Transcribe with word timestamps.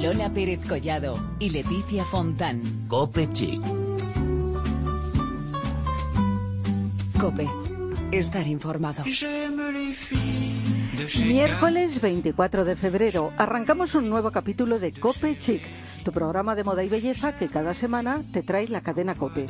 Lola 0.00 0.30
Pérez 0.30 0.66
Collado 0.66 1.18
y 1.38 1.50
Leticia 1.50 2.06
Fontán. 2.06 2.62
Cope 2.88 3.30
Chic. 3.32 3.60
Cope. 7.20 7.46
Estar 8.10 8.46
informado. 8.46 9.04
Miércoles 11.26 12.00
24 12.00 12.64
de 12.64 12.76
febrero 12.76 13.32
arrancamos 13.36 13.94
un 13.94 14.08
nuevo 14.08 14.30
capítulo 14.30 14.78
de 14.78 14.92
Cope 14.92 15.36
Chic, 15.36 15.62
tu 16.02 16.12
programa 16.12 16.54
de 16.54 16.64
moda 16.64 16.82
y 16.82 16.88
belleza 16.88 17.36
que 17.36 17.48
cada 17.48 17.74
semana 17.74 18.22
te 18.32 18.42
trae 18.42 18.68
la 18.68 18.80
cadena 18.80 19.14
Cope. 19.14 19.48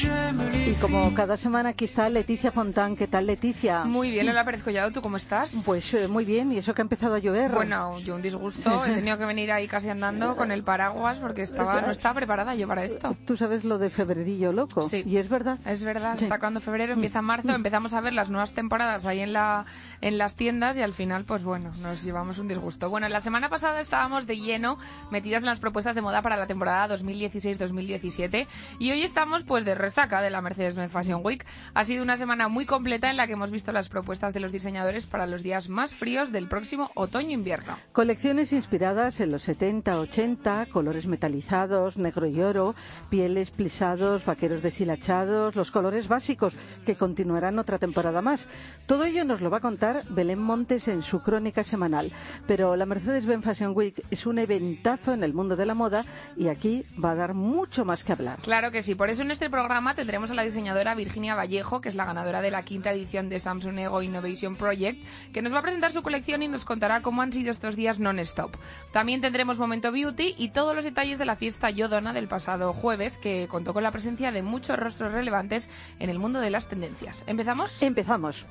Y 0.00 0.74
como 0.74 1.12
cada 1.12 1.36
semana 1.36 1.70
aquí 1.70 1.84
está 1.84 2.08
Leticia 2.08 2.52
Fontán. 2.52 2.94
¿Qué 2.94 3.08
tal, 3.08 3.26
Leticia? 3.26 3.84
Muy 3.84 4.12
bien, 4.12 4.26
Lola 4.26 4.44
Pérez 4.44 4.62
Collado. 4.62 4.92
¿Tú 4.92 5.02
cómo 5.02 5.16
estás? 5.16 5.64
Pues 5.66 5.92
eh, 5.94 6.06
muy 6.06 6.24
bien. 6.24 6.52
¿Y 6.52 6.58
eso 6.58 6.72
que 6.72 6.82
ha 6.82 6.84
empezado 6.84 7.16
a 7.16 7.18
llover? 7.18 7.50
Bueno, 7.50 7.98
yo 8.00 8.14
un 8.14 8.22
disgusto. 8.22 8.84
He 8.86 8.94
tenido 8.94 9.18
que 9.18 9.24
venir 9.24 9.50
ahí 9.50 9.66
casi 9.66 9.88
andando 9.88 10.36
con 10.36 10.52
el 10.52 10.62
paraguas 10.62 11.18
porque 11.18 11.42
estaba 11.42 11.80
no 11.80 11.90
estaba 11.90 12.14
preparada 12.14 12.54
yo 12.54 12.68
para 12.68 12.84
esto. 12.84 13.16
Tú 13.26 13.36
sabes 13.36 13.64
lo 13.64 13.78
de 13.78 13.90
febrerillo 13.90 14.52
loco. 14.52 14.82
Sí. 14.82 15.02
Y 15.04 15.16
es 15.16 15.28
verdad. 15.28 15.58
Es 15.64 15.82
verdad. 15.82 16.20
Está 16.20 16.38
cuando 16.38 16.60
febrero 16.60 16.92
empieza 16.92 17.20
marzo. 17.20 17.52
Empezamos 17.52 17.92
a 17.92 18.00
ver 18.00 18.12
las 18.12 18.30
nuevas 18.30 18.52
temporadas 18.52 19.04
ahí 19.04 19.18
en, 19.18 19.32
la, 19.32 19.66
en 20.00 20.16
las 20.16 20.36
tiendas 20.36 20.76
y 20.76 20.82
al 20.82 20.92
final, 20.92 21.24
pues 21.24 21.42
bueno, 21.42 21.72
nos 21.82 22.04
llevamos 22.04 22.38
un 22.38 22.46
disgusto. 22.46 22.88
Bueno, 22.88 23.08
la 23.08 23.20
semana 23.20 23.48
pasada 23.48 23.80
estábamos 23.80 24.28
de 24.28 24.38
lleno 24.38 24.78
metidas 25.10 25.42
en 25.42 25.48
las 25.48 25.58
propuestas 25.58 25.96
de 25.96 26.02
moda 26.02 26.22
para 26.22 26.36
la 26.36 26.46
temporada 26.46 26.96
2016-2017 26.96 28.46
y 28.78 28.90
hoy 28.92 29.02
estamos 29.02 29.42
pues 29.42 29.64
de 29.64 29.74
resaca 29.88 30.20
de 30.20 30.28
la 30.28 30.42
Mercedes-Benz 30.42 30.92
Fashion 30.92 31.22
Week. 31.24 31.46
Ha 31.72 31.82
sido 31.82 32.02
una 32.02 32.18
semana 32.18 32.48
muy 32.48 32.66
completa 32.66 33.08
en 33.08 33.16
la 33.16 33.26
que 33.26 33.32
hemos 33.32 33.50
visto 33.50 33.72
las 33.72 33.88
propuestas 33.88 34.34
de 34.34 34.40
los 34.40 34.52
diseñadores 34.52 35.06
para 35.06 35.26
los 35.26 35.42
días 35.42 35.70
más 35.70 35.94
fríos 35.94 36.30
del 36.30 36.46
próximo 36.46 36.90
otoño-invierno. 36.94 37.78
Colecciones 37.92 38.52
inspiradas 38.52 39.18
en 39.20 39.32
los 39.32 39.44
70, 39.44 39.98
80, 39.98 40.66
colores 40.66 41.06
metalizados, 41.06 41.96
negro 41.96 42.26
y 42.26 42.38
oro, 42.42 42.74
pieles 43.08 43.50
plisados, 43.50 44.26
vaqueros 44.26 44.62
deshilachados, 44.62 45.56
los 45.56 45.70
colores 45.70 46.06
básicos 46.06 46.52
que 46.84 46.96
continuarán 46.96 47.58
otra 47.58 47.78
temporada 47.78 48.20
más. 48.20 48.46
Todo 48.84 49.06
ello 49.06 49.24
nos 49.24 49.40
lo 49.40 49.48
va 49.48 49.56
a 49.56 49.60
contar 49.60 50.02
Belén 50.10 50.38
Montes 50.38 50.86
en 50.88 51.00
su 51.00 51.22
crónica 51.22 51.64
semanal. 51.64 52.12
Pero 52.46 52.76
la 52.76 52.84
Mercedes-Benz 52.84 53.42
Fashion 53.42 53.72
Week 53.74 54.04
es 54.10 54.26
un 54.26 54.38
eventazo 54.38 55.14
en 55.14 55.24
el 55.24 55.32
mundo 55.32 55.56
de 55.56 55.64
la 55.64 55.72
moda 55.72 56.04
y 56.36 56.48
aquí 56.48 56.84
va 57.02 57.12
a 57.12 57.14
dar 57.14 57.32
mucho 57.32 57.86
más 57.86 58.04
que 58.04 58.12
hablar. 58.12 58.38
Claro 58.42 58.70
que 58.70 58.82
sí, 58.82 58.94
por 58.94 59.08
eso 59.08 59.22
en 59.22 59.30
este 59.30 59.48
programa 59.48 59.77
tendremos 59.94 60.30
a 60.32 60.34
la 60.34 60.42
diseñadora 60.42 60.96
Virginia 60.96 61.36
Vallejo, 61.36 61.80
que 61.80 61.88
es 61.88 61.94
la 61.94 62.04
ganadora 62.04 62.42
de 62.42 62.50
la 62.50 62.64
quinta 62.64 62.90
edición 62.90 63.28
de 63.28 63.38
Samsung 63.38 63.78
Ego 63.78 64.02
Innovation 64.02 64.56
Project, 64.56 65.00
que 65.32 65.40
nos 65.40 65.54
va 65.54 65.58
a 65.58 65.62
presentar 65.62 65.92
su 65.92 66.02
colección 66.02 66.42
y 66.42 66.48
nos 66.48 66.64
contará 66.64 67.00
cómo 67.00 67.22
han 67.22 67.32
sido 67.32 67.52
estos 67.52 67.76
días 67.76 68.00
non-stop. 68.00 68.56
También 68.92 69.20
tendremos 69.20 69.58
Momento 69.58 69.92
Beauty 69.92 70.34
y 70.36 70.48
todos 70.48 70.74
los 70.74 70.84
detalles 70.84 71.18
de 71.18 71.26
la 71.26 71.36
fiesta 71.36 71.70
Yodona 71.70 72.12
del 72.12 72.26
pasado 72.26 72.72
jueves, 72.72 73.18
que 73.18 73.46
contó 73.48 73.72
con 73.72 73.84
la 73.84 73.92
presencia 73.92 74.32
de 74.32 74.42
muchos 74.42 74.76
rostros 74.76 75.12
relevantes 75.12 75.70
en 76.00 76.10
el 76.10 76.18
mundo 76.18 76.40
de 76.40 76.50
las 76.50 76.66
tendencias. 76.66 77.22
¿Empezamos? 77.28 77.80
Empezamos. 77.80 78.46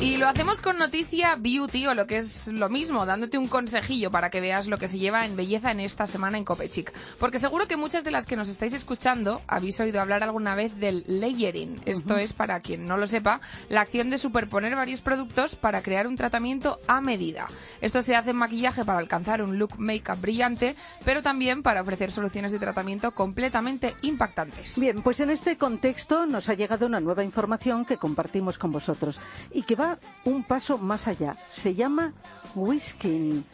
Y 0.00 0.15
lo 0.18 0.28
hacemos 0.28 0.62
con 0.62 0.78
noticia 0.78 1.36
beauty 1.36 1.86
o 1.88 1.94
lo 1.94 2.06
que 2.06 2.18
es 2.18 2.46
lo 2.48 2.68
mismo, 2.68 3.04
dándote 3.04 3.36
un 3.36 3.48
consejillo 3.48 4.10
para 4.10 4.30
que 4.30 4.40
veas 4.40 4.66
lo 4.66 4.78
que 4.78 4.88
se 4.88 4.98
lleva 4.98 5.26
en 5.26 5.36
belleza 5.36 5.70
en 5.70 5.80
esta 5.80 6.06
semana 6.06 6.38
en 6.38 6.44
Copechic. 6.44 6.92
Porque 7.18 7.38
seguro 7.38 7.66
que 7.66 7.76
muchas 7.76 8.02
de 8.02 8.10
las 8.10 8.26
que 8.26 8.36
nos 8.36 8.48
estáis 8.48 8.72
escuchando 8.72 9.42
habéis 9.46 9.78
oído 9.80 10.00
hablar 10.00 10.22
alguna 10.22 10.54
vez 10.54 10.74
del 10.78 11.04
layering. 11.06 11.80
Esto 11.84 12.16
es, 12.16 12.32
para 12.32 12.60
quien 12.60 12.86
no 12.86 12.96
lo 12.96 13.06
sepa, 13.06 13.40
la 13.68 13.82
acción 13.82 14.08
de 14.08 14.16
superponer 14.16 14.74
varios 14.74 15.02
productos 15.02 15.54
para 15.54 15.82
crear 15.82 16.06
un 16.06 16.16
tratamiento 16.16 16.80
a 16.86 17.00
medida. 17.00 17.48
Esto 17.82 18.00
se 18.00 18.16
hace 18.16 18.30
en 18.30 18.36
maquillaje 18.36 18.84
para 18.84 18.98
alcanzar 18.98 19.42
un 19.42 19.58
look 19.58 19.78
make-up 19.78 20.20
brillante, 20.20 20.76
pero 21.04 21.22
también 21.22 21.62
para 21.62 21.82
ofrecer 21.82 22.10
soluciones 22.10 22.52
de 22.52 22.58
tratamiento 22.58 23.10
completamente 23.10 23.94
impactantes. 24.02 24.80
Bien, 24.80 25.02
pues 25.02 25.20
en 25.20 25.30
este 25.30 25.58
contexto 25.58 26.24
nos 26.24 26.48
ha 26.48 26.54
llegado 26.54 26.86
una 26.86 27.00
nueva 27.00 27.22
información 27.22 27.84
que 27.84 27.98
compartimos 27.98 28.56
con 28.56 28.72
vosotros 28.72 29.20
y 29.52 29.62
que 29.62 29.74
va 29.74 29.98
un 30.24 30.42
paso 30.42 30.78
más 30.78 31.06
allá. 31.06 31.36
Se 31.50 31.74
llama 31.74 32.12
Whisking 32.54 33.44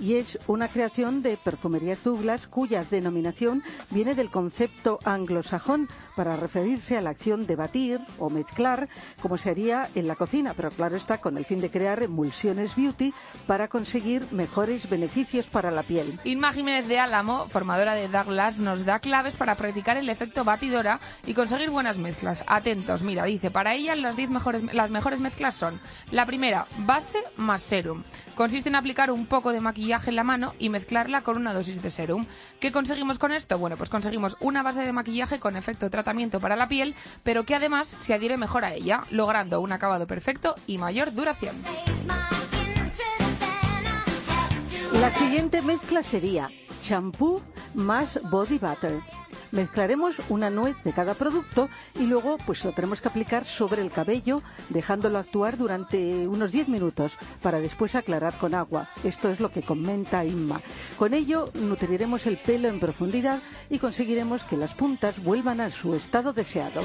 y 0.00 0.14
es 0.14 0.38
una 0.46 0.68
creación 0.68 1.22
de 1.22 1.36
Perfumerías 1.36 2.04
Douglas 2.04 2.46
cuya 2.46 2.84
denominación 2.84 3.62
viene 3.90 4.14
del 4.14 4.30
concepto 4.30 4.98
anglosajón 5.04 5.88
para 6.16 6.36
referirse 6.36 6.96
a 6.96 7.02
la 7.02 7.10
acción 7.10 7.46
de 7.46 7.56
batir 7.56 8.00
o 8.18 8.30
mezclar 8.30 8.88
como 9.20 9.36
se 9.36 9.50
haría 9.50 9.88
en 9.94 10.06
la 10.06 10.16
cocina, 10.16 10.54
pero 10.54 10.70
claro 10.70 10.96
está 10.96 11.18
con 11.18 11.36
el 11.36 11.44
fin 11.44 11.60
de 11.60 11.70
crear 11.70 12.02
emulsiones 12.02 12.76
beauty 12.76 13.12
para 13.46 13.68
conseguir 13.68 14.24
mejores 14.30 14.88
beneficios 14.88 15.46
para 15.46 15.70
la 15.70 15.82
piel. 15.82 16.18
Inma 16.24 16.52
Jiménez 16.52 16.86
de 16.86 16.98
Álamo, 16.98 17.48
formadora 17.48 17.94
de 17.94 18.08
Douglas, 18.08 18.60
nos 18.60 18.84
da 18.84 18.98
claves 19.00 19.36
para 19.36 19.56
practicar 19.56 19.96
el 19.96 20.08
efecto 20.08 20.44
batidora 20.44 21.00
y 21.26 21.34
conseguir 21.34 21.70
buenas 21.70 21.98
mezclas. 21.98 22.44
Atentos, 22.46 23.02
mira, 23.02 23.24
dice, 23.24 23.50
para 23.50 23.74
ella 23.74 23.96
las, 23.96 24.16
10 24.16 24.30
mejores, 24.30 24.74
las 24.74 24.90
mejores 24.90 25.20
mezclas 25.20 25.56
son 25.56 25.80
la 26.10 26.26
primera, 26.26 26.66
base 26.78 27.18
más 27.36 27.62
serum. 27.62 28.02
Consiste 28.34 28.68
en 28.68 28.76
aplicar 28.76 29.10
un 29.10 29.26
poco 29.26 29.52
de 29.52 29.60
maquillaje 29.60 29.87
en 29.88 30.16
la 30.16 30.24
mano 30.24 30.54
y 30.58 30.68
mezclarla 30.68 31.22
con 31.22 31.36
una 31.36 31.54
dosis 31.54 31.80
de 31.82 31.90
serum. 31.90 32.26
¿Qué 32.60 32.70
conseguimos 32.70 33.18
con 33.18 33.32
esto? 33.32 33.58
Bueno, 33.58 33.76
pues 33.76 33.88
conseguimos 33.88 34.36
una 34.40 34.62
base 34.62 34.82
de 34.82 34.92
maquillaje 34.92 35.38
con 35.38 35.56
efecto 35.56 35.88
tratamiento 35.88 36.40
para 36.40 36.56
la 36.56 36.68
piel, 36.68 36.94
pero 37.22 37.44
que 37.44 37.54
además 37.54 37.88
se 37.88 38.12
adhiere 38.12 38.36
mejor 38.36 38.64
a 38.64 38.74
ella, 38.74 39.04
logrando 39.10 39.60
un 39.60 39.72
acabado 39.72 40.06
perfecto 40.06 40.54
y 40.66 40.76
mayor 40.76 41.14
duración. 41.14 41.56
La 44.92 45.10
siguiente 45.10 45.62
mezcla 45.62 46.02
sería 46.02 46.50
champú 46.82 47.40
más 47.74 48.20
body 48.30 48.58
butter. 48.58 49.17
Mezclaremos 49.52 50.20
una 50.28 50.50
nuez 50.50 50.76
de 50.84 50.92
cada 50.92 51.14
producto 51.14 51.68
y 51.98 52.06
luego 52.06 52.38
pues 52.46 52.64
lo 52.64 52.72
tenemos 52.72 53.00
que 53.00 53.08
aplicar 53.08 53.44
sobre 53.44 53.82
el 53.82 53.90
cabello 53.90 54.42
dejándolo 54.68 55.18
actuar 55.18 55.56
durante 55.56 56.26
unos 56.28 56.52
10 56.52 56.68
minutos 56.68 57.16
para 57.42 57.60
después 57.60 57.94
aclarar 57.94 58.36
con 58.38 58.54
agua. 58.54 58.90
Esto 59.04 59.30
es 59.30 59.40
lo 59.40 59.50
que 59.50 59.62
comenta 59.62 60.24
Inma. 60.24 60.60
Con 60.96 61.14
ello 61.14 61.50
nutriremos 61.54 62.26
el 62.26 62.36
pelo 62.36 62.68
en 62.68 62.80
profundidad 62.80 63.40
y 63.70 63.78
conseguiremos 63.78 64.44
que 64.44 64.56
las 64.56 64.74
puntas 64.74 65.22
vuelvan 65.22 65.60
a 65.60 65.70
su 65.70 65.94
estado 65.94 66.32
deseado. 66.32 66.80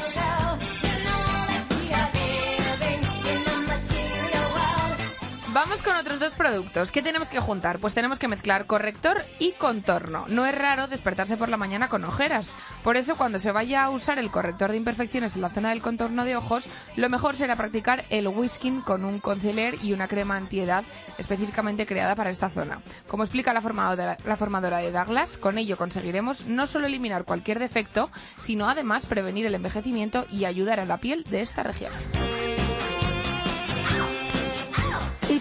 Vamos 5.54 5.84
con 5.84 5.96
otros 5.96 6.20
dos 6.20 6.34
productos. 6.34 6.92
¿Qué 6.92 7.04
tenemos 7.04 7.30
que 7.30 7.40
juntar? 7.40 7.78
Pues 7.78 7.94
tenemos 7.94 8.18
que 8.18 8.28
mezclar 8.28 8.66
corrector 8.66 9.24
y 9.38 9.52
contorno. 9.52 10.26
No 10.28 10.48
es 10.48 10.58
raro 10.58 10.88
despertarse 10.88 11.38
por 11.38 11.50
la 11.50 11.58
mañana 11.58 11.90
con 11.90 12.04
ojeras. 12.06 12.56
Por 12.84 12.98
eso, 12.98 13.16
cuando 13.16 13.38
se 13.38 13.52
vaya 13.52 13.84
a 13.84 13.92
usar 13.92 14.18
el 14.18 14.32
corrector 14.32 14.72
de 14.72 14.78
imperfecciones 14.78 15.36
en 15.36 15.44
la 15.44 15.52
zona 15.52 15.70
del 15.70 15.84
contorno 15.84 16.26
de 16.26 16.36
ojos, 16.36 16.68
lo 16.96 17.08
mejor 17.08 17.36
será 17.36 17.56
practicar 17.56 18.04
el 18.10 18.28
whisking 18.30 18.82
con 18.82 19.06
un 19.06 19.20
concealer 19.20 19.76
y 19.84 19.94
una 19.94 20.08
crema 20.08 20.38
antiedad 20.38 20.84
específicamente 21.20 21.86
creada 21.86 22.16
para 22.16 22.32
esta 22.32 22.50
zona. 22.50 22.82
Como 23.08 23.22
explica 23.22 23.54
la 23.54 23.62
formadora, 23.62 24.18
la 24.26 24.38
formadora 24.38 24.78
de 24.78 24.92
Douglas, 24.92 25.38
con 25.38 25.60
ello 25.60 25.78
conseguiremos 25.78 26.48
no 26.48 26.66
solo 26.66 26.88
eliminar 26.88 27.26
cualquier 27.26 27.60
defecto, 27.60 28.10
sino 28.40 28.70
además 28.70 29.06
prevenir 29.06 29.46
el 29.46 29.54
envejecimiento 29.54 30.26
y 30.32 30.46
ayudar 30.46 30.80
a 30.80 30.86
la 30.86 30.98
piel 30.98 31.24
de 31.26 31.42
esta 31.42 31.62
región. 31.62 31.92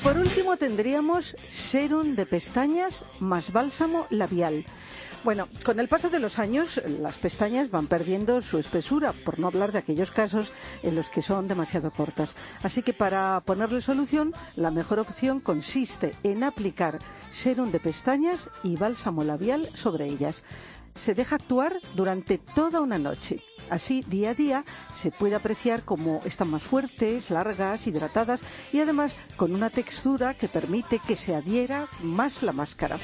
Por 0.02 0.18
último 0.18 0.56
tendríamos 0.56 1.36
serum 1.46 2.16
de 2.16 2.26
pestañas 2.26 3.04
más 3.20 3.52
bálsamo 3.52 4.06
labial. 4.10 4.64
Bueno, 5.22 5.46
con 5.64 5.78
el 5.78 5.86
paso 5.86 6.10
de 6.10 6.18
los 6.18 6.40
años 6.40 6.82
las 7.00 7.14
pestañas 7.16 7.70
van 7.70 7.86
perdiendo 7.86 8.42
su 8.42 8.58
espesura, 8.58 9.12
por 9.12 9.38
no 9.38 9.46
hablar 9.46 9.70
de 9.70 9.78
aquellos 9.78 10.10
casos 10.10 10.50
en 10.82 10.96
los 10.96 11.08
que 11.08 11.22
son 11.22 11.46
demasiado 11.46 11.92
cortas. 11.92 12.34
Así 12.64 12.82
que 12.82 12.92
para 12.92 13.40
ponerle 13.40 13.80
solución, 13.80 14.34
la 14.56 14.72
mejor 14.72 14.98
opción 14.98 15.38
consiste 15.38 16.14
en 16.24 16.42
aplicar 16.42 16.98
serum 17.30 17.70
de 17.70 17.78
pestañas 17.78 18.50
y 18.64 18.74
bálsamo 18.74 19.22
labial 19.22 19.68
sobre 19.74 20.06
ellas 20.06 20.42
se 20.94 21.14
deja 21.14 21.36
actuar 21.36 21.74
durante 21.94 22.38
toda 22.38 22.80
una 22.80 22.98
noche. 22.98 23.40
Así, 23.70 24.04
día 24.06 24.30
a 24.30 24.34
día, 24.34 24.64
se 24.94 25.10
puede 25.10 25.34
apreciar 25.34 25.84
cómo 25.84 26.20
están 26.24 26.50
más 26.50 26.62
fuertes, 26.62 27.30
largas, 27.30 27.86
hidratadas 27.86 28.40
y 28.72 28.80
además 28.80 29.16
con 29.36 29.54
una 29.54 29.70
textura 29.70 30.34
que 30.34 30.48
permite 30.48 30.98
que 30.98 31.16
se 31.16 31.34
adhiera 31.34 31.88
más 32.02 32.42
la 32.42 32.52
máscara. 32.52 32.98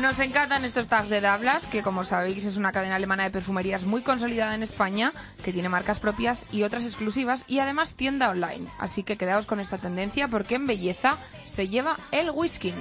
Nos 0.00 0.20
encantan 0.20 0.64
estos 0.64 0.86
tags 0.86 1.08
de 1.08 1.20
Dablas, 1.20 1.66
que 1.66 1.82
como 1.82 2.04
sabéis 2.04 2.44
es 2.44 2.56
una 2.56 2.70
cadena 2.70 2.94
alemana 2.94 3.24
de 3.24 3.30
perfumerías 3.30 3.84
muy 3.84 4.02
consolidada 4.02 4.54
en 4.54 4.62
España, 4.62 5.12
que 5.42 5.52
tiene 5.52 5.68
marcas 5.68 5.98
propias 5.98 6.46
y 6.52 6.62
otras 6.62 6.84
exclusivas 6.84 7.44
y 7.48 7.58
además 7.58 7.96
tienda 7.96 8.30
online. 8.30 8.68
Así 8.78 9.02
que 9.02 9.16
quedaos 9.16 9.46
con 9.46 9.58
esta 9.58 9.76
tendencia 9.76 10.28
porque 10.28 10.54
en 10.54 10.66
belleza 10.66 11.16
se 11.44 11.66
lleva 11.66 11.96
el 12.12 12.30
whisky. 12.30 12.72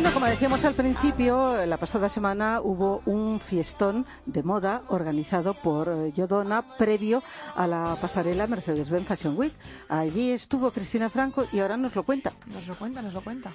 Bueno, 0.00 0.14
como 0.14 0.24
decíamos 0.24 0.64
al 0.64 0.72
principio, 0.72 1.66
la 1.66 1.76
pasada 1.76 2.08
semana 2.08 2.62
hubo 2.62 3.02
un 3.04 3.38
fiestón 3.38 4.06
de 4.24 4.42
moda 4.42 4.80
organizado 4.88 5.52
por 5.52 5.90
eh, 5.90 6.12
Yodona 6.12 6.62
previo 6.78 7.22
a 7.54 7.66
la 7.66 7.94
pasarela 8.00 8.46
Mercedes-Benz 8.46 9.06
Fashion 9.06 9.36
Week. 9.36 9.52
Allí 9.90 10.30
estuvo 10.30 10.70
Cristina 10.70 11.10
Franco 11.10 11.44
y 11.52 11.58
ahora 11.58 11.76
nos 11.76 11.94
lo 11.94 12.04
cuenta. 12.04 12.32
Nos 12.46 12.66
lo 12.66 12.76
cuenta, 12.76 13.02
nos 13.02 13.12
lo 13.12 13.20
cuenta. 13.20 13.54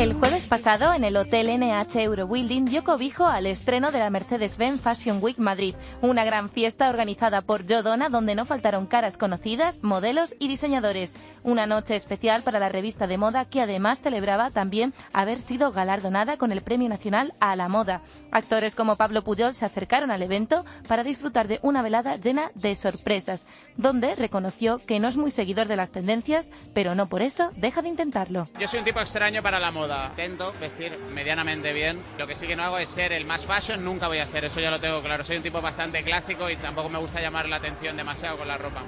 El 0.00 0.14
jueves 0.14 0.46
pasado, 0.46 0.94
en 0.94 1.04
el 1.04 1.14
Hotel 1.18 1.48
NH 1.60 2.00
Eurobuilding 2.00 2.64
dio 2.64 2.82
cobijo 2.82 3.26
al 3.26 3.44
estreno 3.44 3.92
de 3.92 3.98
la 3.98 4.08
Mercedes-Benz 4.08 4.80
Fashion 4.80 5.18
Week 5.20 5.36
Madrid, 5.36 5.74
una 6.00 6.24
gran 6.24 6.48
fiesta 6.48 6.88
organizada 6.88 7.42
por 7.42 7.68
Jodona 7.68 8.08
donde 8.08 8.34
no 8.34 8.46
faltaron 8.46 8.86
caras 8.86 9.18
conocidas, 9.18 9.82
modelos 9.82 10.34
y 10.38 10.48
diseñadores. 10.48 11.14
Una 11.42 11.66
noche 11.66 11.96
especial 11.96 12.42
para 12.42 12.58
la 12.58 12.70
revista 12.70 13.06
de 13.06 13.18
moda 13.18 13.44
que 13.44 13.60
además 13.60 14.00
celebraba 14.00 14.50
también 14.50 14.94
haber 15.12 15.38
sido 15.38 15.70
galardonada 15.70 16.38
con 16.38 16.50
el 16.50 16.62
Premio 16.62 16.88
Nacional 16.88 17.34
a 17.38 17.54
la 17.54 17.68
Moda. 17.68 18.00
Actores 18.32 18.74
como 18.76 18.96
Pablo 18.96 19.22
Puyol 19.22 19.54
se 19.54 19.66
acercaron 19.66 20.10
al 20.10 20.22
evento 20.22 20.64
para 20.88 21.04
disfrutar 21.04 21.46
de 21.46 21.60
una 21.60 21.82
velada 21.82 22.16
llena 22.16 22.52
de 22.54 22.74
sorpresas, 22.74 23.44
donde 23.76 24.14
reconoció 24.14 24.78
que 24.78 24.98
no 24.98 25.08
es 25.08 25.18
muy 25.18 25.30
seguidor 25.30 25.68
de 25.68 25.76
las 25.76 25.90
tendencias, 25.90 26.50
pero 26.72 26.94
no 26.94 27.10
por 27.10 27.20
eso 27.20 27.50
deja 27.56 27.82
de 27.82 27.90
intentarlo. 27.90 28.48
Yo 28.58 28.66
soy 28.66 28.78
un 28.78 28.86
tipo 28.86 29.00
extraño 29.00 29.42
para 29.42 29.58
la 29.58 29.70
moda. 29.70 29.89
Intento 29.90 30.54
vestir 30.60 30.96
medianamente 31.12 31.72
bien. 31.72 32.00
Lo 32.16 32.26
que 32.26 32.36
sí 32.36 32.46
que 32.46 32.54
no 32.54 32.62
hago 32.62 32.78
es 32.78 32.88
ser 32.88 33.12
el 33.12 33.24
más 33.24 33.44
fashion, 33.44 33.84
nunca 33.84 34.06
voy 34.06 34.18
a 34.18 34.26
ser, 34.26 34.44
eso 34.44 34.60
ya 34.60 34.70
lo 34.70 34.78
tengo 34.78 35.02
claro. 35.02 35.24
Soy 35.24 35.36
un 35.36 35.42
tipo 35.42 35.60
bastante 35.60 36.02
clásico 36.04 36.48
y 36.48 36.56
tampoco 36.56 36.88
me 36.88 36.98
gusta 36.98 37.20
llamar 37.20 37.48
la 37.48 37.56
atención 37.56 37.96
demasiado 37.96 38.36
con 38.36 38.46
la 38.46 38.56
ropa. 38.56 38.84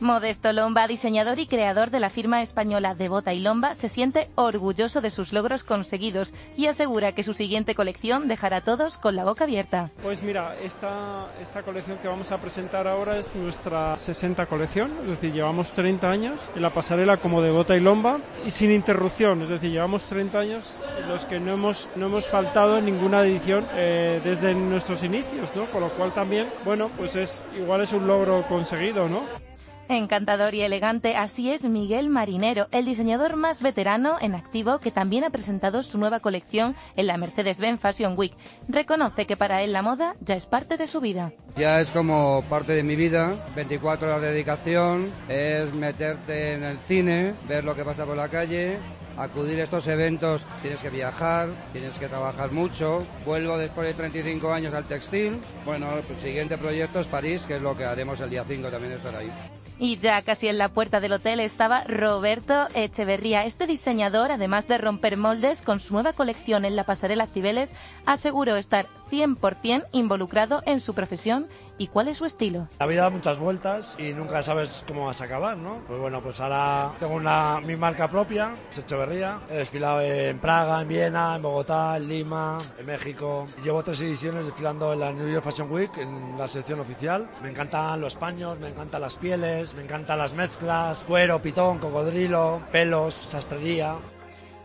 Modesto 0.00 0.52
Lomba, 0.52 0.86
diseñador 0.88 1.38
y 1.38 1.46
creador 1.46 1.90
de 1.90 2.00
la 2.00 2.10
firma 2.10 2.42
española 2.42 2.94
de 2.94 3.08
Bota 3.08 3.32
y 3.32 3.40
Lomba, 3.40 3.74
se 3.74 3.88
siente 3.88 4.28
orgulloso 4.34 5.00
de 5.00 5.10
sus 5.10 5.32
logros 5.32 5.62
conseguidos 5.62 6.34
y 6.56 6.66
asegura 6.66 7.12
que 7.12 7.22
su 7.22 7.32
siguiente 7.32 7.74
colección 7.74 8.28
dejará 8.28 8.58
a 8.58 8.60
todos 8.60 8.98
con 8.98 9.14
la 9.16 9.24
boca 9.24 9.44
abierta. 9.44 9.90
Pues 10.02 10.22
mira, 10.22 10.54
esta, 10.62 11.26
esta 11.40 11.62
colección 11.62 11.98
que 11.98 12.08
vamos 12.08 12.32
a 12.32 12.38
presentar 12.38 12.88
ahora 12.88 13.18
es 13.18 13.34
nuestra 13.36 13.96
60 13.96 14.46
colección, 14.46 14.92
es 15.04 15.10
decir, 15.10 15.32
llevamos 15.32 15.72
30 15.72 16.10
años 16.10 16.40
en 16.56 16.62
la 16.62 16.70
pasarela 16.70 17.16
como 17.16 17.40
de 17.40 17.52
Bota 17.52 17.76
y 17.76 17.80
Lomba 17.80 18.18
y 18.44 18.50
sin 18.50 18.72
interrupción, 18.72 19.42
es 19.42 19.48
decir, 19.48 19.70
llevamos 19.70 20.02
30 20.04 20.38
años 20.38 20.80
en 20.98 21.08
los 21.08 21.24
que 21.24 21.38
no 21.38 21.52
hemos, 21.52 21.88
no 21.94 22.06
hemos 22.06 22.26
faltado 22.26 22.78
en 22.78 22.86
ninguna 22.86 23.22
edición 23.22 23.66
eh, 23.74 24.20
desde 24.24 24.54
nuestros 24.54 25.02
inicios, 25.02 25.50
¿no? 25.54 25.66
Con 25.70 25.82
lo 25.82 25.90
cual 25.90 26.12
también, 26.12 26.48
bueno, 26.64 26.90
pues 26.96 27.16
es 27.16 27.42
igual 27.56 27.82
es 27.82 27.92
un 27.92 28.06
logro 28.06 28.44
conseguido, 28.48 29.08
¿no? 29.08 29.43
Encantador 29.88 30.54
y 30.54 30.62
elegante, 30.62 31.14
así 31.14 31.50
es 31.50 31.64
Miguel 31.64 32.08
Marinero, 32.08 32.68
el 32.72 32.86
diseñador 32.86 33.36
más 33.36 33.60
veterano 33.60 34.16
en 34.20 34.34
activo 34.34 34.78
que 34.78 34.90
también 34.90 35.24
ha 35.24 35.30
presentado 35.30 35.82
su 35.82 35.98
nueva 35.98 36.20
colección 36.20 36.74
en 36.96 37.06
la 37.06 37.18
Mercedes-Benz 37.18 37.80
Fashion 37.80 38.14
Week. 38.16 38.32
Reconoce 38.66 39.26
que 39.26 39.36
para 39.36 39.62
él 39.62 39.72
la 39.72 39.82
moda 39.82 40.16
ya 40.20 40.36
es 40.36 40.46
parte 40.46 40.78
de 40.78 40.86
su 40.86 41.00
vida. 41.00 41.32
Ya 41.56 41.80
es 41.80 41.90
como 41.90 42.42
parte 42.48 42.72
de 42.72 42.82
mi 42.82 42.96
vida, 42.96 43.34
24 43.54 44.08
horas 44.08 44.22
de 44.22 44.32
dedicación, 44.32 45.12
es 45.28 45.74
meterte 45.74 46.54
en 46.54 46.64
el 46.64 46.78
cine, 46.78 47.34
ver 47.46 47.64
lo 47.64 47.76
que 47.76 47.84
pasa 47.84 48.06
por 48.06 48.16
la 48.16 48.28
calle, 48.28 48.78
acudir 49.16 49.60
a 49.60 49.64
estos 49.64 49.86
eventos 49.88 50.42
tienes 50.62 50.80
que 50.80 50.90
viajar, 50.90 51.48
tienes 51.72 51.96
que 51.98 52.08
trabajar 52.08 52.52
mucho. 52.52 53.04
Vuelvo 53.24 53.58
después 53.58 53.86
de 53.86 53.94
35 53.94 54.52
años 54.52 54.74
al 54.74 54.84
textil. 54.84 55.38
Bueno, 55.64 55.88
el 56.08 56.18
siguiente 56.18 56.58
proyecto 56.58 57.00
es 57.00 57.06
París, 57.06 57.44
que 57.46 57.56
es 57.56 57.62
lo 57.62 57.76
que 57.76 57.84
haremos 57.84 58.20
el 58.20 58.30
día 58.30 58.44
5 58.46 58.68
también 58.68 58.92
estar 58.92 59.14
ahí. 59.14 59.30
Y 59.78 59.98
ya 59.98 60.22
casi 60.22 60.46
en 60.46 60.58
la 60.58 60.68
puerta 60.68 61.00
del 61.00 61.12
hotel 61.12 61.40
estaba 61.40 61.82
Roberto 61.84 62.68
Echeverría. 62.74 63.44
Este 63.44 63.66
diseñador, 63.66 64.30
además 64.30 64.68
de 64.68 64.78
romper 64.78 65.16
moldes 65.16 65.62
con 65.62 65.80
su 65.80 65.94
nueva 65.94 66.12
colección 66.12 66.64
en 66.64 66.76
la 66.76 66.84
pasarela 66.84 67.26
Cibeles, 67.26 67.74
aseguró 68.06 68.54
estar 68.56 68.86
100% 69.10 69.86
involucrado 69.92 70.62
en 70.66 70.78
su 70.80 70.94
profesión 70.94 71.48
y 71.78 71.88
cuál 71.88 72.08
es 72.08 72.18
su 72.18 72.24
estilo. 72.24 72.68
La 72.78 72.86
vida 72.86 73.02
da 73.02 73.10
muchas 73.10 73.38
vueltas 73.38 73.94
y 73.98 74.12
nunca 74.12 74.42
sabes 74.42 74.84
cómo 74.86 75.06
vas 75.06 75.20
a 75.20 75.24
acabar, 75.24 75.56
¿no? 75.56 75.80
Pues 75.86 76.00
bueno, 76.00 76.20
pues 76.20 76.40
ahora 76.40 76.92
tengo 76.98 77.14
una, 77.14 77.60
mi 77.60 77.76
marca 77.76 78.08
propia, 78.08 78.54
es 78.70 78.78
Echeverría. 78.78 79.40
He 79.50 79.58
desfilado 79.58 80.00
en 80.00 80.38
Praga, 80.38 80.82
en 80.82 80.88
Viena, 80.88 81.36
en 81.36 81.42
Bogotá, 81.42 81.96
en 81.96 82.08
Lima, 82.08 82.60
en 82.78 82.86
México. 82.86 83.48
Llevo 83.62 83.82
tres 83.82 84.00
ediciones 84.00 84.44
desfilando 84.44 84.92
en 84.92 85.00
la 85.00 85.12
New 85.12 85.28
York 85.28 85.44
Fashion 85.44 85.70
Week, 85.70 85.90
en 85.98 86.38
la 86.38 86.48
sección 86.48 86.80
oficial. 86.80 87.28
Me 87.42 87.50
encantan 87.50 88.00
los 88.00 88.16
paños, 88.16 88.58
me 88.60 88.68
encantan 88.68 89.00
las 89.00 89.16
pieles, 89.16 89.74
me 89.74 89.82
encantan 89.82 90.18
las 90.18 90.34
mezclas, 90.34 91.04
cuero, 91.04 91.40
pitón, 91.40 91.78
cocodrilo, 91.78 92.60
pelos, 92.70 93.14
sastrería. 93.14 93.96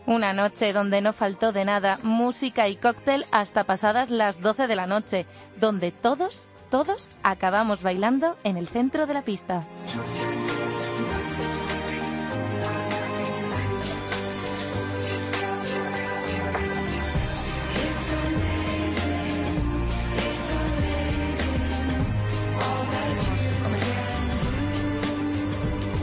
Una 0.06 0.32
noche 0.32 0.72
donde 0.72 1.02
no 1.02 1.12
faltó 1.12 1.52
de 1.52 1.64
nada 1.64 2.00
música 2.02 2.68
y 2.68 2.76
cóctel 2.76 3.26
hasta 3.30 3.64
pasadas 3.64 4.10
las 4.10 4.40
12 4.40 4.66
de 4.66 4.74
la 4.74 4.86
noche, 4.86 5.26
donde 5.60 5.92
todos, 5.92 6.49
todos 6.70 7.10
acabamos 7.22 7.82
bailando 7.82 8.36
en 8.44 8.56
el 8.56 8.68
centro 8.68 9.06
de 9.06 9.14
la 9.14 9.22
pista. 9.22 9.66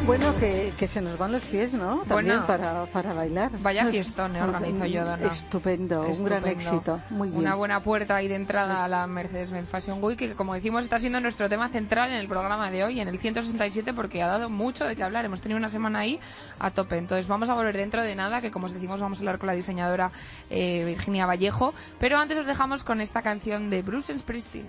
Bueno, 0.08 0.34
que, 0.40 0.72
que 0.80 0.88
se 0.88 1.02
nos 1.02 1.18
van 1.20 1.34
los 1.34 1.42
pies, 1.44 1.74
¿no? 1.74 1.98
También 2.08 2.38
Bueno. 2.38 2.48
para, 2.48 2.86
para 2.86 3.12
bailar. 3.14 3.52
Vaya 3.62 3.84
Es- 3.84 3.90
fiestón, 3.92 4.38
eh, 4.38 4.42
organizó 4.42 4.86
Yodona. 4.86 5.28
Estupendo, 5.28 6.02
un 6.04 6.24
gran 6.24 6.46
Estupendo. 6.48 6.50
éxito. 6.50 7.00
Muy 7.10 7.28
bien. 7.28 7.40
Una 7.42 7.56
buena 7.56 7.82
puerta 7.82 8.16
ahí 8.16 8.30
de 8.30 8.36
entrada 8.36 8.86
a 8.86 8.88
la 8.88 9.06
Mercedes-Benz 9.06 9.68
Fashion 9.68 10.02
Week, 10.02 10.18
que 10.18 10.34
como 10.34 10.54
decimos 10.54 10.86
está 10.86 10.98
siendo 10.98 11.20
nuestro 11.20 11.50
tema 11.50 11.68
central 11.68 12.10
en 12.12 12.18
el 12.18 12.30
programa 12.30 12.72
de 12.72 12.86
hoy, 12.86 13.02
en 13.02 13.10
el 13.10 13.20
167, 13.20 13.94
porque 13.94 14.24
ha 14.24 14.28
dado 14.28 14.50
mucho 14.50 14.86
de 14.86 14.96
qué 14.96 15.04
hablar. 15.04 15.26
Hemos 15.26 15.42
tenido 15.42 15.58
una 15.58 15.68
semana 15.70 16.00
ahí 16.00 16.22
a 16.60 16.72
tope. 16.72 16.98
Entonces 16.98 17.28
vamos 17.28 17.50
a 17.50 17.54
volver 17.54 17.76
dentro 17.76 18.02
de 18.02 18.16
nada, 18.16 18.40
que 18.40 18.50
como 18.50 18.68
os 18.68 18.74
decimos 18.74 19.02
vamos 19.02 19.18
a 19.20 19.22
hablar 19.24 19.40
con 19.40 19.48
la 19.48 19.54
diseñadora 19.54 20.12
eh, 20.50 20.84
Virginia 20.86 21.26
Vallejo. 21.26 21.74
Pero 22.00 22.18
antes 22.18 22.38
os 22.38 22.48
dejamos 22.48 22.86
con 22.86 23.02
esta 23.02 23.22
canción 23.22 23.70
de 23.70 23.82
Bruce 23.82 24.18
Springsteen. 24.18 24.68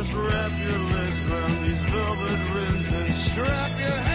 Just 0.00 0.14
wrap 0.14 0.50
your 0.58 0.78
legs 0.78 1.30
around 1.30 1.62
these 1.62 1.82
velvet 1.92 2.40
rims 2.54 2.90
and 2.90 3.10
strap 3.10 3.78
your 3.78 4.09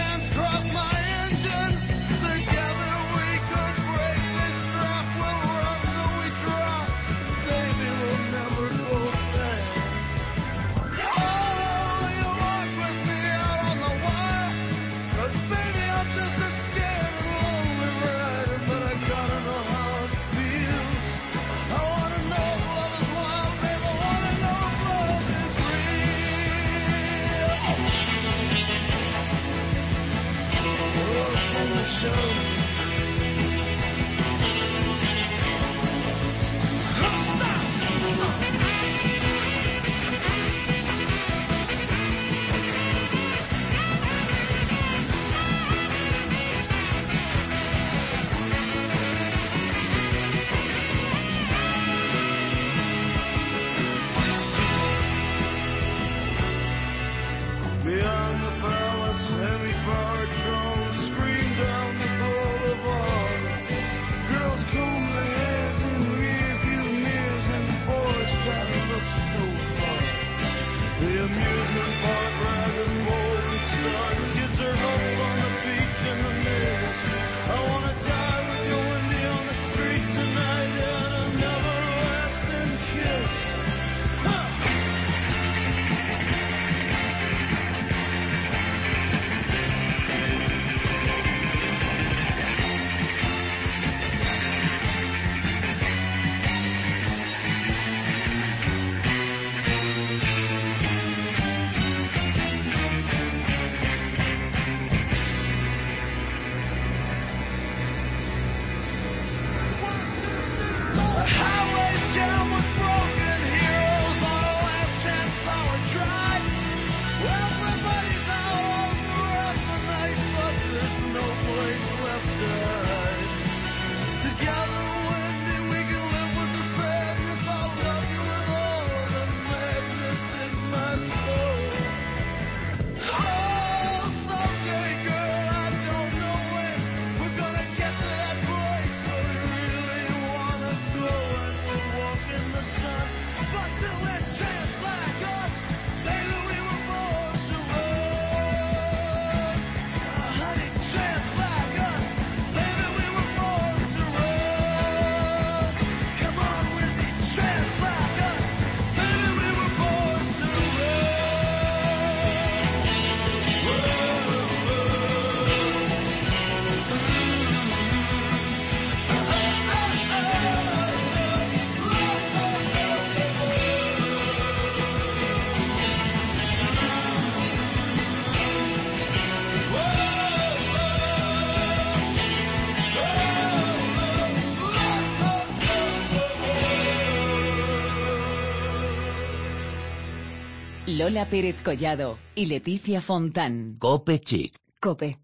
Lola 190.88 191.28
Pérez 191.28 191.56
Collado 191.64 192.16
y 192.36 192.46
Leticia 192.46 193.00
Fontán. 193.00 193.74
Cope 193.80 194.20
Chic. 194.20 194.54
Cope. 194.80 195.18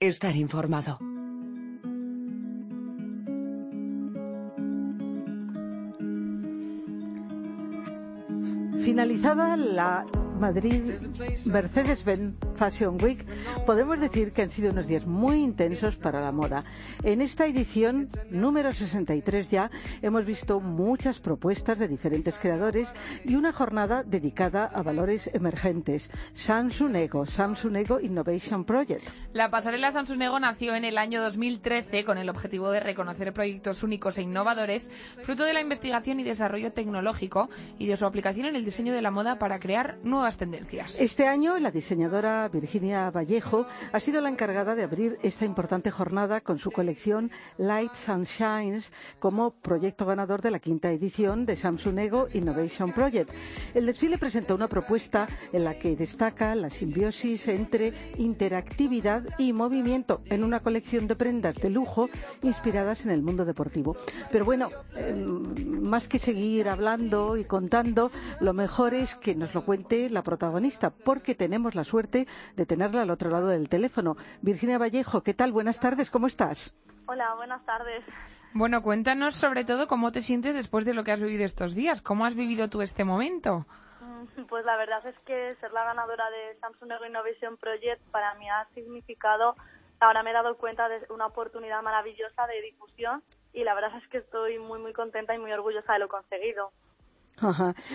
Estar 0.00 0.34
informado. 0.36 0.98
Finalizada 8.82 9.58
la 9.58 10.06
Madrid 10.40 10.94
Mercedes-Benz 11.44 12.36
Fashion 12.62 12.96
Week, 13.02 13.26
podemos 13.66 13.98
decir 13.98 14.30
que 14.30 14.42
han 14.42 14.48
sido 14.48 14.70
unos 14.70 14.86
días 14.86 15.04
muy 15.04 15.42
intensos 15.42 15.96
para 15.96 16.20
la 16.20 16.30
moda. 16.30 16.62
En 17.02 17.20
esta 17.20 17.44
edición 17.44 18.08
número 18.30 18.72
63 18.72 19.50
ya 19.50 19.68
hemos 20.00 20.24
visto 20.24 20.60
muchas 20.60 21.18
propuestas 21.18 21.80
de 21.80 21.88
diferentes 21.88 22.38
creadores 22.38 22.94
y 23.24 23.34
una 23.34 23.52
jornada 23.52 24.04
dedicada 24.04 24.66
a 24.66 24.80
valores 24.82 25.28
emergentes. 25.34 26.08
Samsung 26.34 26.94
Ego, 26.94 27.26
Samsung 27.26 27.78
Ego 27.78 27.98
Innovation 27.98 28.64
Project. 28.64 29.08
La 29.32 29.50
pasarela 29.50 29.90
Samsung 29.90 30.22
Ego 30.22 30.38
nació 30.38 30.76
en 30.76 30.84
el 30.84 30.98
año 30.98 31.20
2013 31.20 32.04
con 32.04 32.16
el 32.16 32.28
objetivo 32.28 32.70
de 32.70 32.78
reconocer 32.78 33.32
proyectos 33.32 33.82
únicos 33.82 34.18
e 34.18 34.22
innovadores, 34.22 34.92
fruto 35.24 35.42
de 35.42 35.52
la 35.52 35.60
investigación 35.60 36.20
y 36.20 36.22
desarrollo 36.22 36.72
tecnológico 36.72 37.50
y 37.80 37.88
de 37.88 37.96
su 37.96 38.06
aplicación 38.06 38.46
en 38.46 38.54
el 38.54 38.64
diseño 38.64 38.94
de 38.94 39.02
la 39.02 39.10
moda 39.10 39.40
para 39.40 39.58
crear 39.58 39.98
nuevas 40.04 40.36
tendencias. 40.36 41.00
Este 41.00 41.26
año, 41.26 41.58
la 41.58 41.72
diseñadora 41.72 42.50
Virginia 42.52 43.10
Vallejo 43.10 43.66
ha 43.92 44.00
sido 44.00 44.20
la 44.20 44.28
encargada 44.28 44.74
de 44.74 44.84
abrir 44.84 45.18
esta 45.22 45.44
importante 45.44 45.90
jornada 45.90 46.40
con 46.40 46.58
su 46.58 46.70
colección 46.70 47.30
Lights 47.58 48.08
and 48.08 48.26
Shines 48.26 48.92
como 49.18 49.50
proyecto 49.50 50.06
ganador 50.06 50.42
de 50.42 50.50
la 50.50 50.58
quinta 50.58 50.90
edición 50.90 51.44
de 51.44 51.56
Samsung 51.56 51.98
Ego 51.98 52.28
Innovation 52.34 52.92
Project. 52.92 53.30
El 53.74 53.86
desfile 53.86 54.18
presentó 54.18 54.54
una 54.54 54.68
propuesta 54.68 55.26
en 55.52 55.64
la 55.64 55.78
que 55.78 55.96
destaca 55.96 56.54
la 56.54 56.70
simbiosis 56.70 57.48
entre 57.48 57.92
interactividad 58.18 59.24
y 59.38 59.52
movimiento 59.52 60.22
en 60.26 60.44
una 60.44 60.60
colección 60.60 61.08
de 61.08 61.16
prendas 61.16 61.56
de 61.56 61.70
lujo 61.70 62.08
inspiradas 62.42 63.04
en 63.04 63.12
el 63.12 63.22
mundo 63.22 63.44
deportivo. 63.44 63.96
Pero 64.30 64.44
bueno, 64.44 64.68
eh, 64.96 65.14
más 65.14 66.08
que 66.08 66.18
seguir 66.18 66.68
hablando 66.68 67.36
y 67.36 67.44
contando, 67.44 68.10
lo 68.40 68.52
mejor 68.52 68.94
es 68.94 69.14
que 69.14 69.34
nos 69.34 69.54
lo 69.54 69.64
cuente 69.64 70.10
la 70.10 70.22
protagonista, 70.22 70.90
porque 70.90 71.34
tenemos 71.34 71.74
la 71.74 71.84
suerte 71.84 72.26
de 72.56 72.66
tenerla 72.66 73.02
al 73.02 73.10
otro 73.10 73.30
lado 73.30 73.48
del 73.48 73.68
teléfono. 73.68 74.16
Virginia 74.40 74.78
Vallejo, 74.78 75.22
¿qué 75.22 75.34
tal? 75.34 75.52
Buenas 75.52 75.80
tardes, 75.80 76.10
¿cómo 76.10 76.26
estás? 76.26 76.74
Hola, 77.06 77.34
buenas 77.34 77.64
tardes. 77.66 78.04
Bueno, 78.54 78.82
cuéntanos 78.82 79.34
sobre 79.34 79.64
todo 79.64 79.86
cómo 79.88 80.12
te 80.12 80.20
sientes 80.20 80.54
después 80.54 80.84
de 80.84 80.94
lo 80.94 81.04
que 81.04 81.12
has 81.12 81.20
vivido 81.20 81.44
estos 81.44 81.74
días. 81.74 82.02
¿Cómo 82.02 82.24
has 82.26 82.34
vivido 82.34 82.68
tú 82.68 82.82
este 82.82 83.04
momento? 83.04 83.66
Mm, 84.00 84.44
Pues 84.48 84.64
la 84.64 84.76
verdad 84.76 85.04
es 85.06 85.18
que 85.26 85.56
ser 85.60 85.72
la 85.72 85.84
ganadora 85.84 86.30
de 86.30 86.58
Samsung 86.60 86.92
Ego 86.92 87.06
Innovation 87.06 87.56
Project 87.56 88.02
para 88.10 88.34
mí 88.34 88.48
ha 88.50 88.66
significado, 88.74 89.56
ahora 90.00 90.22
me 90.22 90.30
he 90.30 90.32
dado 90.34 90.56
cuenta 90.56 90.88
de 90.88 91.00
una 91.10 91.26
oportunidad 91.26 91.82
maravillosa 91.82 92.46
de 92.46 92.60
difusión 92.62 93.22
y 93.52 93.64
la 93.64 93.74
verdad 93.74 93.96
es 94.02 94.08
que 94.08 94.18
estoy 94.18 94.58
muy 94.58 94.78
muy 94.80 94.92
contenta 94.92 95.34
y 95.34 95.38
muy 95.38 95.52
orgullosa 95.52 95.94
de 95.94 95.98
lo 96.00 96.08
conseguido. 96.08 96.72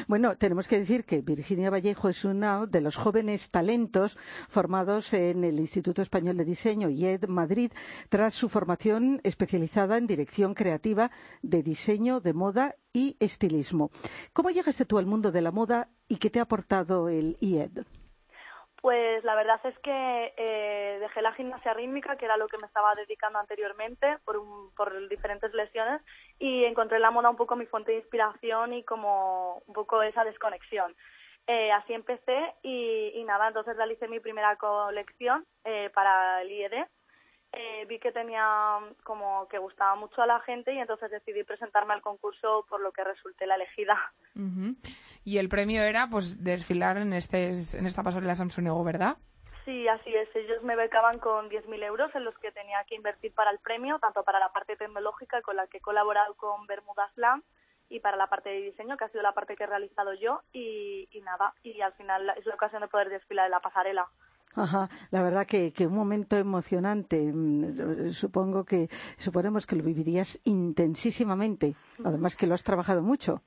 Bueno, 0.08 0.38
tenemos 0.38 0.68
que 0.68 0.80
decir 0.80 1.06
que 1.06 1.22
Virginia 1.22 1.70
Vallejo 1.70 2.10
es 2.10 2.26
uno 2.26 2.68
de 2.68 2.82
los 2.82 2.96
jóvenes 2.96 3.50
talentos 3.50 4.18
formados 4.50 5.14
en 5.14 5.44
el 5.44 5.60
Instituto 5.60 6.02
Español 6.02 6.38
de 6.38 6.46
Diseño 6.46 6.90
IED 6.90 7.28
Madrid 7.28 7.72
tras 8.10 8.34
su 8.34 8.50
formación 8.50 9.22
especializada 9.24 9.98
en 9.98 10.08
dirección 10.08 10.54
creativa 10.54 11.12
de 11.42 11.64
diseño 11.64 12.20
de 12.20 12.34
moda 12.34 12.76
y 12.94 13.16
estilismo. 13.20 13.92
¿Cómo 14.34 14.50
llegaste 14.50 14.86
tú 14.86 14.98
al 14.98 15.06
mundo 15.06 15.32
de 15.32 15.42
la 15.42 15.52
moda 15.52 15.90
y 16.08 16.18
qué 16.18 16.30
te 16.30 16.40
ha 16.40 16.44
aportado 16.44 17.10
el 17.10 17.38
IED? 17.40 17.84
Pues 18.82 19.24
la 19.24 19.36
verdad 19.36 19.60
es 19.66 19.78
que 19.80 20.34
eh, 20.38 20.98
dejé 21.00 21.22
la 21.22 21.34
gimnasia 21.34 21.74
rítmica, 21.74 22.16
que 22.16 22.26
era 22.26 22.38
lo 22.38 22.48
que 22.48 22.58
me 22.60 22.68
estaba 22.68 22.94
dedicando 22.96 23.40
anteriormente 23.40 24.18
por, 24.24 24.38
un- 24.38 24.72
por 24.76 25.08
diferentes 25.10 25.52
lesiones, 25.54 26.02
y 26.40 26.64
encontré 26.64 26.98
en 26.98 27.02
la 27.04 27.12
moda 27.12 27.30
un 27.30 27.36
poco 27.38 27.56
mi 27.56 27.66
fuente 27.66 27.92
de 27.92 27.98
inspiración 27.98 28.74
y 28.74 28.84
como 28.84 29.64
un 29.66 29.74
poco 29.74 30.04
esa 30.04 30.24
desconexión. 30.24 30.96
Eh, 31.48 31.72
así 31.72 31.94
empecé 31.94 32.54
y, 32.62 33.12
y 33.16 33.24
nada, 33.24 33.48
entonces 33.48 33.76
realicé 33.78 34.08
mi 34.08 34.20
primera 34.20 34.56
colección 34.58 35.46
eh, 35.64 35.90
para 35.94 36.42
el 36.44 36.52
IED. 36.52 36.86
Eh, 37.54 37.86
vi 37.88 37.98
que 38.00 38.12
tenía 38.12 38.80
como 39.04 39.48
que 39.48 39.58
gustaba 39.58 39.96
mucho 39.96 40.22
a 40.22 40.28
la 40.28 40.40
gente 40.42 40.74
y 40.74 40.80
entonces 40.80 41.10
decidí 41.10 41.44
presentarme 41.44 41.94
al 41.94 42.02
concurso 42.02 42.66
por 42.70 42.82
lo 42.82 42.92
que 42.92 43.04
resulté 43.04 43.48
la 43.48 43.56
elegida. 43.56 43.98
Ujú. 44.36 44.76
Y 45.24 45.38
el 45.38 45.48
premio 45.48 45.82
era 45.82 46.08
pues 46.10 46.44
desfilar 46.44 46.98
en 46.98 47.14
este 47.14 47.50
en 47.50 47.86
esta 47.86 48.04
pasarela 48.04 48.36
Samsung 48.36 48.68
Ego, 48.68 48.84
¿verdad? 48.84 49.18
Sí, 49.68 49.86
así 49.88 50.16
es. 50.16 50.34
Ellos 50.34 50.64
me 50.64 50.78
becaban 50.78 51.20
con 51.20 51.50
10.000 51.50 51.84
euros 51.84 52.16
en 52.16 52.24
los 52.24 52.38
que 52.40 52.54
tenía 52.54 52.84
que 52.86 52.96
invertir 52.96 53.34
para 53.34 53.52
el 53.52 53.60
premio, 53.60 54.00
tanto 54.00 54.24
para 54.24 54.40
la 54.40 54.50
parte 54.54 54.78
tecnológica 54.78 55.42
con 55.42 55.58
la 55.58 55.68
que 55.68 55.80
he 55.80 55.82
colaborado 55.82 56.36
con 56.36 56.66
Bermuda 56.68 57.12
Slam 57.16 57.44
y 57.90 58.00
para 58.00 58.16
la 58.16 58.28
parte 58.28 58.50
de 58.50 58.62
diseño, 58.62 58.96
que 58.96 59.04
ha 59.06 59.10
sido 59.10 59.24
la 59.24 59.34
parte 59.34 59.58
que 59.58 59.64
he 59.64 59.68
realizado 59.68 60.14
yo, 60.14 60.42
y, 60.54 61.10
y 61.12 61.22
nada, 61.22 61.54
y 61.64 61.82
al 61.82 61.94
final 61.94 62.34
es 62.38 62.46
la 62.46 62.56
ocasión 62.56 62.82
de 62.82 62.88
poder 62.88 63.10
desfilar 63.10 63.46
en 63.46 63.52
la 63.52 63.60
pasarela. 63.60 64.08
Ajá, 64.58 64.90
la 65.12 65.22
verdad 65.22 65.46
que, 65.46 65.72
un 65.86 65.96
momento 65.96 66.36
emocionante. 66.36 67.32
Mm, 67.32 68.10
Supongo 68.12 68.66
que, 68.66 68.90
suponemos 69.18 69.68
que 69.68 69.76
lo 69.76 69.84
vivirías 69.84 70.42
intensísimamente. 70.46 71.76
Además 72.04 72.36
que 72.36 72.48
lo 72.48 72.56
has 72.56 72.64
trabajado 72.64 73.04
mucho. 73.04 73.42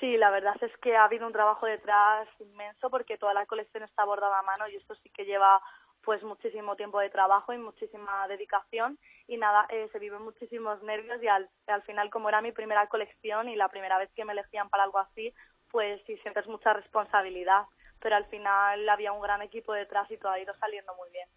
Sí, 0.00 0.16
la 0.16 0.30
verdad 0.30 0.56
es 0.60 0.76
que 0.78 0.96
ha 0.96 1.04
habido 1.04 1.26
un 1.26 1.32
trabajo 1.32 1.66
detrás 1.66 2.28
inmenso 2.40 2.90
porque 2.90 3.18
toda 3.18 3.34
la 3.34 3.46
colección 3.46 3.84
está 3.84 4.04
bordada 4.04 4.38
a 4.38 4.42
mano 4.42 4.68
y 4.68 4.76
esto 4.76 4.94
sí 4.96 5.10
que 5.10 5.24
lleva 5.24 5.60
pues 6.02 6.22
muchísimo 6.22 6.76
tiempo 6.76 7.00
de 7.00 7.10
trabajo 7.10 7.52
y 7.52 7.58
muchísima 7.58 8.26
dedicación 8.28 8.98
y 9.26 9.36
nada, 9.36 9.66
eh, 9.68 9.88
se 9.92 9.98
viven 9.98 10.22
muchísimos 10.22 10.82
nervios 10.82 11.22
y 11.22 11.28
al, 11.28 11.48
al 11.66 11.82
final 11.82 12.10
como 12.10 12.28
era 12.28 12.40
mi 12.40 12.52
primera 12.52 12.86
colección 12.86 13.48
y 13.48 13.56
la 13.56 13.68
primera 13.68 13.98
vez 13.98 14.10
que 14.14 14.24
me 14.24 14.32
elegían 14.32 14.68
para 14.68 14.84
algo 14.84 14.98
así, 14.98 15.34
pues 15.70 16.00
sí 16.06 16.16
sientes 16.18 16.46
mucha 16.46 16.72
responsabilidad, 16.72 17.64
pero 18.00 18.16
al 18.16 18.26
final 18.26 18.88
había 18.88 19.12
un 19.12 19.20
gran 19.20 19.42
equipo 19.42 19.72
detrás 19.72 20.10
y 20.10 20.16
todo 20.16 20.32
ha 20.32 20.40
ido 20.40 20.54
saliendo 20.54 20.94
muy 20.96 21.10
bien. 21.10 21.28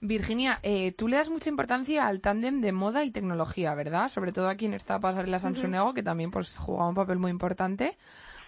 Virginia, 0.00 0.58
eh, 0.62 0.92
tú 0.92 1.08
le 1.08 1.16
das 1.16 1.30
mucha 1.30 1.48
importancia 1.48 2.06
al 2.06 2.20
tándem 2.20 2.60
de 2.60 2.72
moda 2.72 3.04
y 3.04 3.12
tecnología, 3.12 3.74
¿verdad? 3.74 4.08
Sobre 4.08 4.32
todo 4.32 4.48
aquí 4.48 4.66
en 4.66 4.74
esta 4.74 4.98
pasarela 4.98 5.38
Samsung 5.38 5.94
que 5.94 6.02
también 6.02 6.30
pues 6.30 6.58
juega 6.58 6.88
un 6.88 6.94
papel 6.94 7.18
muy 7.18 7.30
importante. 7.30 7.96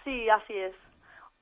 Sí, 0.03 0.29
así 0.29 0.53
es. 0.53 0.75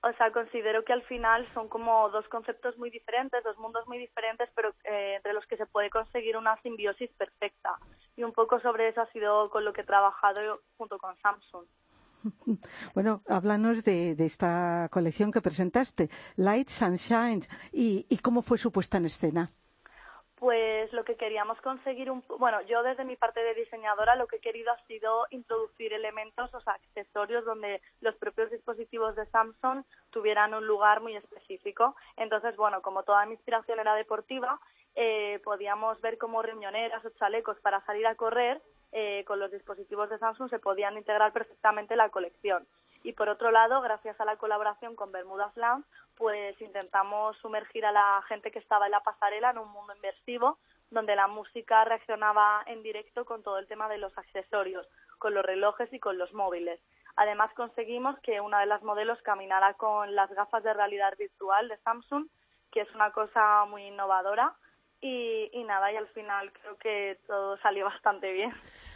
O 0.06 0.12
sea, 0.18 0.32
considero 0.32 0.84
que 0.84 0.92
al 0.92 1.02
final 1.04 1.48
son 1.54 1.70
como 1.70 2.10
dos 2.10 2.28
conceptos 2.28 2.78
muy 2.78 2.90
diferentes, 2.90 3.42
dos 3.44 3.58
mundos 3.58 3.88
muy 3.88 3.98
diferentes, 3.98 4.50
pero 4.54 4.74
eh, 4.84 5.16
entre 5.16 5.34
los 5.34 5.46
que 5.46 5.56
se 5.56 5.66
puede 5.66 5.90
conseguir 5.90 6.36
una 6.36 6.62
simbiosis 6.62 7.10
perfecta. 7.12 7.78
Y 8.18 8.24
un 8.24 8.34
poco 8.34 8.60
sobre 8.60 8.90
eso 8.90 9.00
ha 9.00 9.12
sido 9.14 9.50
con 9.50 9.64
lo 9.64 9.72
que 9.72 9.82
he 9.82 9.86
trabajado 9.86 10.60
junto 10.78 10.98
con 10.98 11.16
Samsung. 11.20 11.66
Bueno, 12.94 13.22
háblanos 13.28 13.84
de, 13.84 14.16
de 14.16 14.26
esta 14.26 14.88
colección 14.92 15.32
que 15.32 15.42
presentaste, 15.42 16.10
Lights 16.36 16.82
and 16.82 17.48
y, 17.72 18.06
y 18.10 18.18
cómo 18.18 18.42
fue 18.42 18.58
su 18.58 18.72
puesta 18.72 18.98
en 18.98 19.06
escena. 19.06 19.50
Pues 20.36 20.92
lo 20.92 21.06
que 21.06 21.16
queríamos 21.16 21.58
conseguir, 21.62 22.12
un, 22.12 22.22
bueno, 22.38 22.62
yo 22.64 22.84
desde 22.84 23.06
mi 23.06 23.16
parte 23.16 23.42
de 23.42 23.54
diseñadora 23.54 24.18
lo 24.18 24.28
que 24.28 24.36
he 24.36 24.42
querido 24.42 24.74
ha 24.74 24.88
sido 24.88 25.26
introducir 25.30 25.94
elementos, 25.94 26.54
o 26.54 26.60
sea, 26.60 26.74
accesorios 26.74 27.46
donde 27.46 27.82
los 28.02 28.14
propios 28.16 28.52
dispositivos 28.52 29.16
de 29.16 29.26
Samsung 29.28 29.86
tuvieran 30.10 30.54
un 30.54 30.68
lugar 30.68 31.00
muy 31.00 31.16
específico. 31.16 31.96
Entonces, 32.18 32.58
bueno, 32.58 32.82
como 32.82 33.04
toda 33.04 33.26
mi 33.26 33.36
inspiración 33.36 33.80
era 33.80 33.96
deportiva, 33.96 34.60
eh, 34.96 35.40
podíamos 35.44 36.00
ver 36.02 36.18
cómo 36.18 36.42
riñoneras 36.42 37.04
o 37.06 37.10
chalecos 37.12 37.60
para 37.60 37.84
salir 37.86 38.06
a 38.08 38.16
correr 38.16 38.62
eh, 38.92 39.24
con 39.26 39.40
los 39.40 39.52
dispositivos 39.52 40.10
de 40.10 40.20
Samsung 40.20 40.50
se 40.50 40.60
podían 40.60 40.98
integrar 40.98 41.34
perfectamente 41.34 41.96
en 41.96 41.98
la 41.98 42.10
colección. 42.10 42.68
Y 43.04 43.14
por 43.14 43.28
otro 43.28 43.52
lado, 43.52 43.82
gracias 43.82 44.20
a 44.22 44.26
la 44.26 44.38
colaboración 44.38 44.96
con 44.96 45.12
Bermudas 45.12 45.56
Lounge, 45.58 45.88
pues 46.16 46.60
intentamos 46.62 47.36
sumergir 47.38 47.86
a 47.86 47.92
la 47.92 48.24
gente 48.28 48.52
que 48.52 48.60
estaba 48.60 48.86
en 48.86 48.92
la 48.92 49.02
pasarela 49.02 49.50
en 49.50 49.58
un 49.58 49.70
mundo 49.70 49.96
inmersivo 49.96 50.58
donde 50.94 51.16
la 51.16 51.28
música 51.28 51.84
reaccionaba 51.86 52.64
en 52.68 52.84
directo 52.84 53.26
con 53.26 53.42
todo 53.44 53.58
el 53.58 53.68
tema 53.68 53.90
de 53.90 53.98
los 53.98 54.16
accesorios, 54.18 54.88
con 55.18 55.34
los 55.34 55.44
relojes 55.44 55.92
y 55.92 56.00
con 56.00 56.18
los 56.18 56.32
móviles. 56.34 56.80
Además 57.16 57.52
conseguimos 57.56 58.18
que 58.20 58.42
una 58.42 58.60
de 58.60 58.68
las 58.68 58.84
modelos 58.84 59.22
caminara 59.24 59.74
con 59.74 60.16
las 60.16 60.30
gafas 60.32 60.64
de 60.64 60.74
realidad 60.74 61.16
virtual 61.18 61.68
de 61.68 61.78
Samsung, 61.78 62.28
que 62.72 62.82
es 62.82 62.96
una 62.96 63.12
cosa 63.12 63.66
muy 63.66 63.84
innovadora. 63.88 64.54
Y, 65.06 65.50
y 65.52 65.64
nada, 65.66 65.92
y 65.92 65.98
al 65.98 66.08
final 66.08 66.50
creo 66.54 66.78
que 66.78 67.18
todo 67.28 67.58
salió 67.58 67.84
bastante 67.84 68.32
bien. 68.32 68.54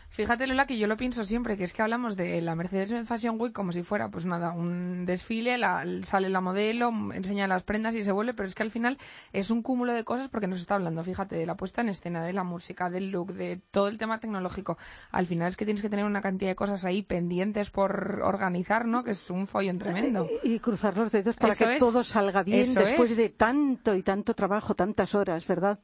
Fíjate, 0.10 0.48
Lola, 0.48 0.66
que 0.66 0.80
yo 0.80 0.88
lo 0.88 0.98
pienso 0.98 1.24
siempre, 1.24 1.58
que 1.58 1.64
es 1.64 1.74
que 1.74 1.84
hablamos 1.84 2.16
de 2.16 2.42
la 2.42 2.56
Mercedes-Benz 2.56 3.08
Fashion 3.08 3.40
Week 3.40 3.54
como 3.54 3.72
si 3.72 3.84
fuera, 3.84 4.10
pues 4.10 4.26
nada, 4.26 4.52
un 4.52 5.06
desfile, 5.06 5.60
la- 5.60 5.86
sale 6.02 6.30
la 6.30 6.42
modelo, 6.42 6.92
enseña 7.14 7.46
las 7.46 7.62
prendas 7.62 7.94
y 7.94 8.02
se 8.02 8.12
vuelve, 8.12 8.34
pero 8.34 8.48
es 8.48 8.56
que 8.56 8.64
al 8.64 8.72
final 8.72 8.98
es 9.32 9.52
un 9.52 9.62
cúmulo 9.62 9.94
de 9.94 10.04
cosas 10.04 10.28
porque 10.30 10.48
nos 10.48 10.60
está 10.60 10.74
hablando, 10.76 11.04
fíjate, 11.04 11.36
de 11.36 11.46
la 11.46 11.56
puesta 11.56 11.82
en 11.82 11.90
escena, 11.90 12.24
de 12.24 12.34
la 12.34 12.44
música, 12.44 12.90
del 12.90 13.12
look, 13.12 13.34
de 13.34 13.62
todo 13.70 13.90
el 13.90 14.00
tema 14.00 14.20
tecnológico. 14.20 14.78
Al 15.12 15.28
final 15.28 15.50
es 15.50 15.56
que 15.56 15.66
tienes 15.66 15.84
que 15.84 15.90
tener 15.90 16.06
una 16.06 16.22
cantidad 16.22 16.50
de 16.50 16.56
cosas 16.56 16.84
ahí 16.86 17.04
pendientes 17.04 17.70
por 17.70 18.22
organizar, 18.24 18.86
¿no? 18.88 19.04
Que 19.04 19.12
es 19.12 19.30
un 19.30 19.46
follón 19.46 19.78
tremendo. 19.78 20.28
Y 20.44 20.58
cruzar 20.60 20.98
los 20.98 21.12
dedos 21.12 21.36
para 21.36 21.54
Eso 21.54 21.66
que 21.66 21.74
es. 21.74 21.80
todo 21.80 22.04
salga 22.04 22.42
bien 22.42 22.62
Eso 22.62 22.80
después 22.80 23.12
es. 23.12 23.18
de 23.18 23.30
tanto 23.30 23.94
y 23.96 24.02
tanto 24.02 24.34
trabajo, 24.34 24.74
tantas 24.74 25.14
horas, 25.14 25.46
¿verdad? 25.46 25.78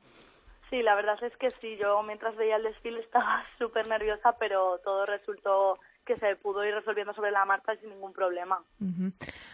Sí, 0.74 0.82
la 0.82 0.96
verdad 0.96 1.24
es 1.24 1.38
que 1.38 1.52
sí, 1.62 1.78
yo 1.80 2.02
mientras 2.02 2.36
veía 2.36 2.56
el 2.56 2.64
desfile 2.64 3.00
estaba 3.06 3.44
súper 3.60 3.88
nerviosa, 3.88 4.36
pero 4.40 4.80
todo 4.84 5.06
resultó 5.06 5.78
que 6.04 6.18
se 6.18 6.36
pudo 6.36 6.66
ir 6.66 6.74
resolviendo 6.74 7.14
sobre 7.14 7.30
la 7.30 7.46
marcha 7.46 7.76
sin 7.76 7.92
ningún 7.92 8.12
problema. 8.12 8.60
Ujú. 8.82 9.12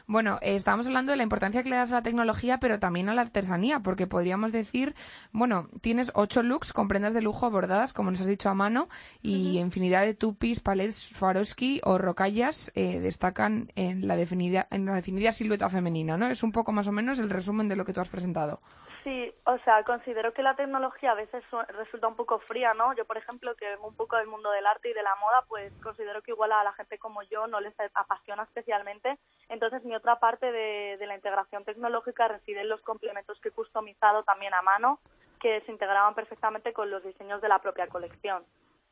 Bueno, 0.08 0.40
eh, 0.42 0.56
estábamos 0.56 0.88
hablando 0.88 1.12
de 1.12 1.18
la 1.18 1.24
importancia 1.24 1.62
que 1.62 1.70
le 1.70 1.76
das 1.76 1.92
a 1.92 1.96
la 1.96 2.04
tecnología, 2.04 2.62
pero 2.62 2.80
también 2.80 3.10
a 3.10 3.14
la 3.14 3.22
artesanía, 3.22 3.82
porque 3.82 4.08
podríamos 4.08 4.54
decir, 4.54 4.96
bueno, 5.34 5.68
tienes 5.82 6.10
ocho 6.16 6.42
looks 6.42 6.72
con 6.72 6.88
prendas 6.88 7.14
de 7.14 7.22
lujo 7.22 7.52
bordadas, 7.52 7.92
como 7.92 8.12
nos 8.12 8.22
has 8.22 8.28
dicho 8.28 8.50
a 8.50 8.54
mano, 8.54 8.88
y 9.22 9.60
infinidad 9.60 10.06
de 10.06 10.14
tupis, 10.14 10.62
palets, 10.62 10.96
Swarovski 10.96 11.82
o 11.84 11.98
rocallas 11.98 12.72
eh, 12.76 13.02
destacan 13.02 13.74
en 13.76 14.08
la, 14.08 14.16
definida, 14.16 14.68
en 14.72 14.86
la 14.86 14.96
definida 14.96 15.34
silueta 15.34 15.68
femenina, 15.68 16.18
¿no? 16.18 16.28
Es 16.28 16.44
un 16.44 16.54
poco 16.54 16.72
más 16.72 16.88
o 16.88 16.94
menos 16.94 17.20
el 17.20 17.30
resumen 17.30 17.68
de 17.68 17.76
lo 17.76 17.84
que 17.84 17.92
tú 17.92 18.00
has 18.00 18.10
presentado. 18.10 18.62
Sí, 19.04 19.34
o 19.46 19.58
sea, 19.60 19.84
considero 19.86 20.34
que 20.34 20.44
la 20.44 20.56
tecnología 20.58 21.12
a 21.12 21.16
veces 21.16 21.42
su- 21.50 21.62
resulta 21.62 22.08
un 22.08 22.18
poco 22.18 22.40
fría, 22.40 22.74
¿no? 22.74 22.94
Yo, 22.96 23.06
por 23.06 23.18
ejemplo, 23.18 23.56
que 23.56 23.70
vengo 23.70 23.88
un 23.88 23.96
poco 23.96 24.18
del 24.18 24.28
mundo 24.28 24.52
del 24.52 24.66
arte 24.68 24.90
y 24.90 24.94
de 24.94 25.04
la 25.04 25.16
moda, 25.16 25.46
pues 25.48 25.72
considero 25.82 26.22
que 26.22 26.32
igual 26.32 26.52
a 26.52 26.64
la 26.66 26.74
gente 26.74 27.00
como 27.00 27.24
yo 27.24 27.48
no 27.48 27.62
les 27.62 27.74
apasiona 27.94 28.44
especialmente. 28.44 29.18
Entonces, 29.48 29.86
mi 29.86 29.96
otra 29.96 30.20
parte 30.20 30.52
de, 30.52 30.98
de 30.98 31.08
la 31.08 31.16
integración 31.16 31.64
tecnológica 31.64 32.28
reside 32.28 32.62
en 32.62 32.70
los 32.70 32.82
complementos 32.82 33.40
que 33.40 33.50
he 33.50 33.54
customizado 33.54 34.24
también 34.24 34.54
a 34.54 34.62
mano, 34.62 35.00
que 35.40 35.62
se 35.62 35.72
integraban 35.72 36.14
perfectamente 36.14 36.74
con 36.74 36.92
los 36.92 37.02
diseños 37.04 37.42
de 37.42 37.48
la 37.48 37.60
propia 37.60 37.88
colección. 37.88 38.44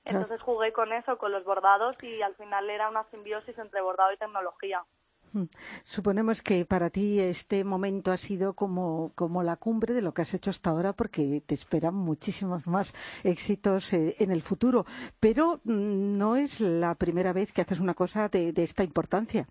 Entonces 0.05 0.41
jugué 0.41 0.71
con 0.71 0.93
eso, 0.93 1.17
con 1.17 1.33
los 1.33 1.43
bordados, 1.43 2.01
y 2.01 2.21
al 2.21 2.33
final 2.35 2.69
era 2.69 2.87
una 2.87 3.03
simbiosis 3.11 3.57
entre 3.57 3.81
bordado 3.81 4.13
y 4.13 4.17
tecnología. 4.17 4.85
Mm. 5.33 5.43
Suponemos 5.83 6.41
que 6.41 6.65
para 6.65 6.89
ti 6.89 7.19
este 7.19 7.63
momento 7.63 8.11
ha 8.11 8.17
sido 8.17 8.53
como, 8.53 9.11
como 9.15 9.43
la 9.43 9.55
cumbre 9.57 9.93
de 9.93 10.01
lo 10.01 10.13
que 10.13 10.21
has 10.21 10.33
hecho 10.33 10.49
hasta 10.49 10.69
ahora 10.69 10.93
porque 10.93 11.41
te 11.45 11.53
esperan 11.53 11.95
muchísimos 11.95 12.67
más 12.67 12.93
éxitos 13.23 13.93
eh, 13.93 14.15
en 14.19 14.31
el 14.31 14.41
futuro. 14.41 14.85
Pero 15.19 15.59
mm, 15.63 16.17
no 16.17 16.35
es 16.35 16.59
la 16.59 16.95
primera 16.95 17.33
vez 17.33 17.51
que 17.53 17.61
haces 17.61 17.79
una 17.79 17.93
cosa 17.93 18.29
de, 18.29 18.53
esta 18.57 18.83
importancia. 18.83 19.47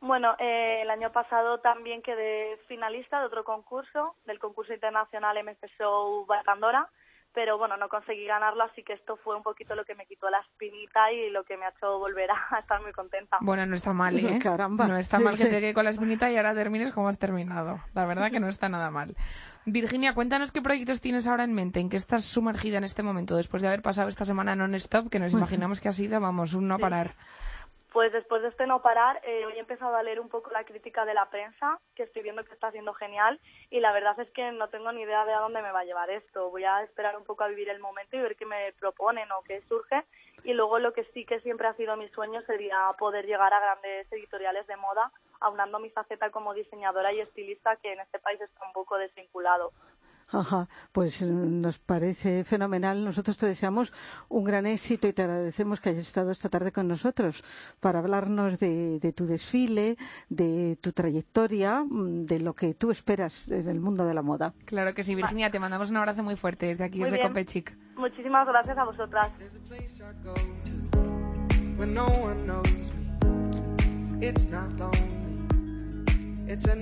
Bueno, 0.00 0.34
eh, 0.38 0.80
el 0.82 0.90
año 0.90 1.12
pasado 1.12 1.58
también 1.60 2.02
quedé 2.02 2.56
finalista 2.66 3.20
de 3.20 3.26
otro 3.26 3.44
concurso, 3.44 4.16
del 4.26 4.38
concurso 4.38 4.74
internacional 4.74 5.36
MC 5.44 5.68
Show 5.78 6.26
Pandora, 6.44 6.88
pero 7.34 7.58
bueno, 7.58 7.76
no 7.76 7.88
conseguí 7.88 8.24
ganarlo, 8.26 8.64
así 8.64 8.82
que 8.82 8.92
esto 8.92 9.16
fue 9.24 9.36
un 9.36 9.42
poquito 9.42 9.74
lo 9.74 9.84
que 9.84 9.94
me 9.94 10.06
quitó 10.06 10.28
la 10.30 10.38
espinita 10.40 11.10
y 11.12 11.30
lo 11.30 11.44
que 11.44 11.56
me 11.56 11.64
ha 11.64 11.70
hecho 11.70 11.98
volver 11.98 12.30
a 12.30 12.58
estar 12.60 12.80
muy 12.82 12.92
contenta. 12.92 13.38
Bueno, 13.40 13.64
no 13.66 13.74
está 13.74 13.92
mal, 13.92 14.18
¿eh? 14.18 14.38
Caramba. 14.42 14.86
No 14.86 14.96
está 14.96 15.18
mal 15.18 15.32
que 15.36 15.44
Sí. 15.44 15.50
te 15.50 15.60
quede 15.60 15.74
con 15.74 15.84
la 15.84 15.90
espinita 15.90 16.30
y 16.30 16.36
ahora 16.36 16.54
termines 16.54 16.92
como 16.92 17.08
has 17.08 17.18
terminado. 17.18 17.80
La 17.94 18.06
verdad 18.06 18.30
que 18.30 18.40
no 18.40 18.48
está 18.48 18.68
nada 18.68 18.90
mal. 18.90 19.16
Virginia, 19.64 20.12
cuéntanos 20.14 20.50
qué 20.50 20.60
proyectos 20.60 21.00
tienes 21.00 21.26
ahora 21.28 21.44
en 21.44 21.54
mente, 21.54 21.78
en 21.80 21.88
qué 21.88 21.96
estás 21.96 22.24
sumergida 22.24 22.78
en 22.78 22.84
este 22.84 23.02
momento, 23.04 23.36
después 23.36 23.62
de 23.62 23.68
haber 23.68 23.80
pasado 23.82 24.08
esta 24.08 24.24
semana 24.24 24.56
non-stop, 24.56 25.08
que 25.08 25.18
nos 25.20 25.32
imaginamos 25.32 25.80
que 25.80 25.88
ha 25.88 25.92
sido, 25.92 26.20
vamos, 26.20 26.54
un 26.54 26.66
no 26.68 26.78
parar. 26.78 27.14
Pues 27.92 28.10
después 28.10 28.40
de 28.40 28.48
este 28.48 28.66
no 28.66 28.80
parar, 28.80 29.20
eh, 29.22 29.44
hoy 29.44 29.52
he 29.52 29.58
empezado 29.58 29.94
a 29.94 30.02
leer 30.02 30.18
un 30.18 30.30
poco 30.30 30.50
la 30.50 30.64
crítica 30.64 31.04
de 31.04 31.12
la 31.12 31.28
prensa, 31.28 31.78
que 31.94 32.04
estoy 32.04 32.22
viendo 32.22 32.42
que 32.42 32.54
está 32.54 32.70
siendo 32.70 32.94
genial, 32.94 33.38
y 33.68 33.80
la 33.80 33.92
verdad 33.92 34.18
es 34.18 34.30
que 34.30 34.50
no 34.50 34.68
tengo 34.68 34.90
ni 34.92 35.02
idea 35.02 35.26
de 35.26 35.34
a 35.34 35.40
dónde 35.40 35.60
me 35.60 35.72
va 35.72 35.80
a 35.80 35.84
llevar 35.84 36.08
esto. 36.08 36.48
Voy 36.48 36.64
a 36.64 36.82
esperar 36.82 37.18
un 37.18 37.24
poco 37.24 37.44
a 37.44 37.48
vivir 37.48 37.68
el 37.68 37.80
momento 37.80 38.16
y 38.16 38.20
ver 38.20 38.36
qué 38.36 38.46
me 38.46 38.72
proponen 38.80 39.30
o 39.32 39.42
qué 39.42 39.60
surge. 39.68 40.04
Y 40.42 40.54
luego 40.54 40.78
lo 40.78 40.94
que 40.94 41.04
sí 41.12 41.26
que 41.26 41.40
siempre 41.40 41.68
ha 41.68 41.74
sido 41.74 41.94
mi 41.96 42.08
sueño 42.08 42.40
sería 42.42 42.88
poder 42.98 43.26
llegar 43.26 43.52
a 43.52 43.60
grandes 43.60 44.10
editoriales 44.10 44.66
de 44.66 44.76
moda, 44.76 45.12
aunando 45.40 45.78
mi 45.78 45.90
faceta 45.90 46.30
como 46.30 46.54
diseñadora 46.54 47.12
y 47.12 47.20
estilista, 47.20 47.76
que 47.76 47.92
en 47.92 48.00
este 48.00 48.18
país 48.20 48.40
está 48.40 48.64
un 48.66 48.72
poco 48.72 48.96
desvinculado. 48.96 49.70
Ajá, 50.32 50.68
pues 50.92 51.22
mm, 51.22 51.60
nos 51.60 51.78
parece 51.78 52.44
fenomenal. 52.44 53.04
Nosotros 53.04 53.36
te 53.36 53.46
deseamos 53.46 53.92
un 54.28 54.44
gran 54.44 54.66
éxito 54.66 55.06
y 55.06 55.12
te 55.12 55.22
agradecemos 55.22 55.80
que 55.80 55.90
hayas 55.90 56.06
estado 56.06 56.30
esta 56.30 56.48
tarde 56.48 56.72
con 56.72 56.88
nosotros 56.88 57.44
para 57.80 57.98
hablarnos 57.98 58.58
de, 58.58 58.98
de 58.98 59.12
tu 59.12 59.26
desfile, 59.26 59.96
de 60.30 60.78
tu 60.80 60.92
trayectoria, 60.92 61.84
mm, 61.84 62.24
de 62.24 62.40
lo 62.40 62.54
que 62.54 62.72
tú 62.74 62.90
esperas 62.90 63.48
en 63.48 63.68
el 63.68 63.80
mundo 63.80 64.06
de 64.06 64.14
la 64.14 64.22
moda. 64.22 64.54
Claro 64.64 64.94
que 64.94 65.02
sí, 65.02 65.14
Virginia, 65.14 65.50
te 65.50 65.58
mandamos 65.58 65.90
un 65.90 65.98
abrazo 65.98 66.22
muy 66.22 66.36
fuerte 66.36 66.66
desde 66.66 66.84
aquí, 66.84 66.98
Muy 66.98 67.10
desde. 67.10 67.22
Copechic. 67.22 67.76
Muchísimas 67.96 68.46
gracias 68.46 68.78
a 68.78 68.84
vosotras. 68.84 69.30
There's 69.38 69.56
a 69.56 69.60
place 69.60 70.02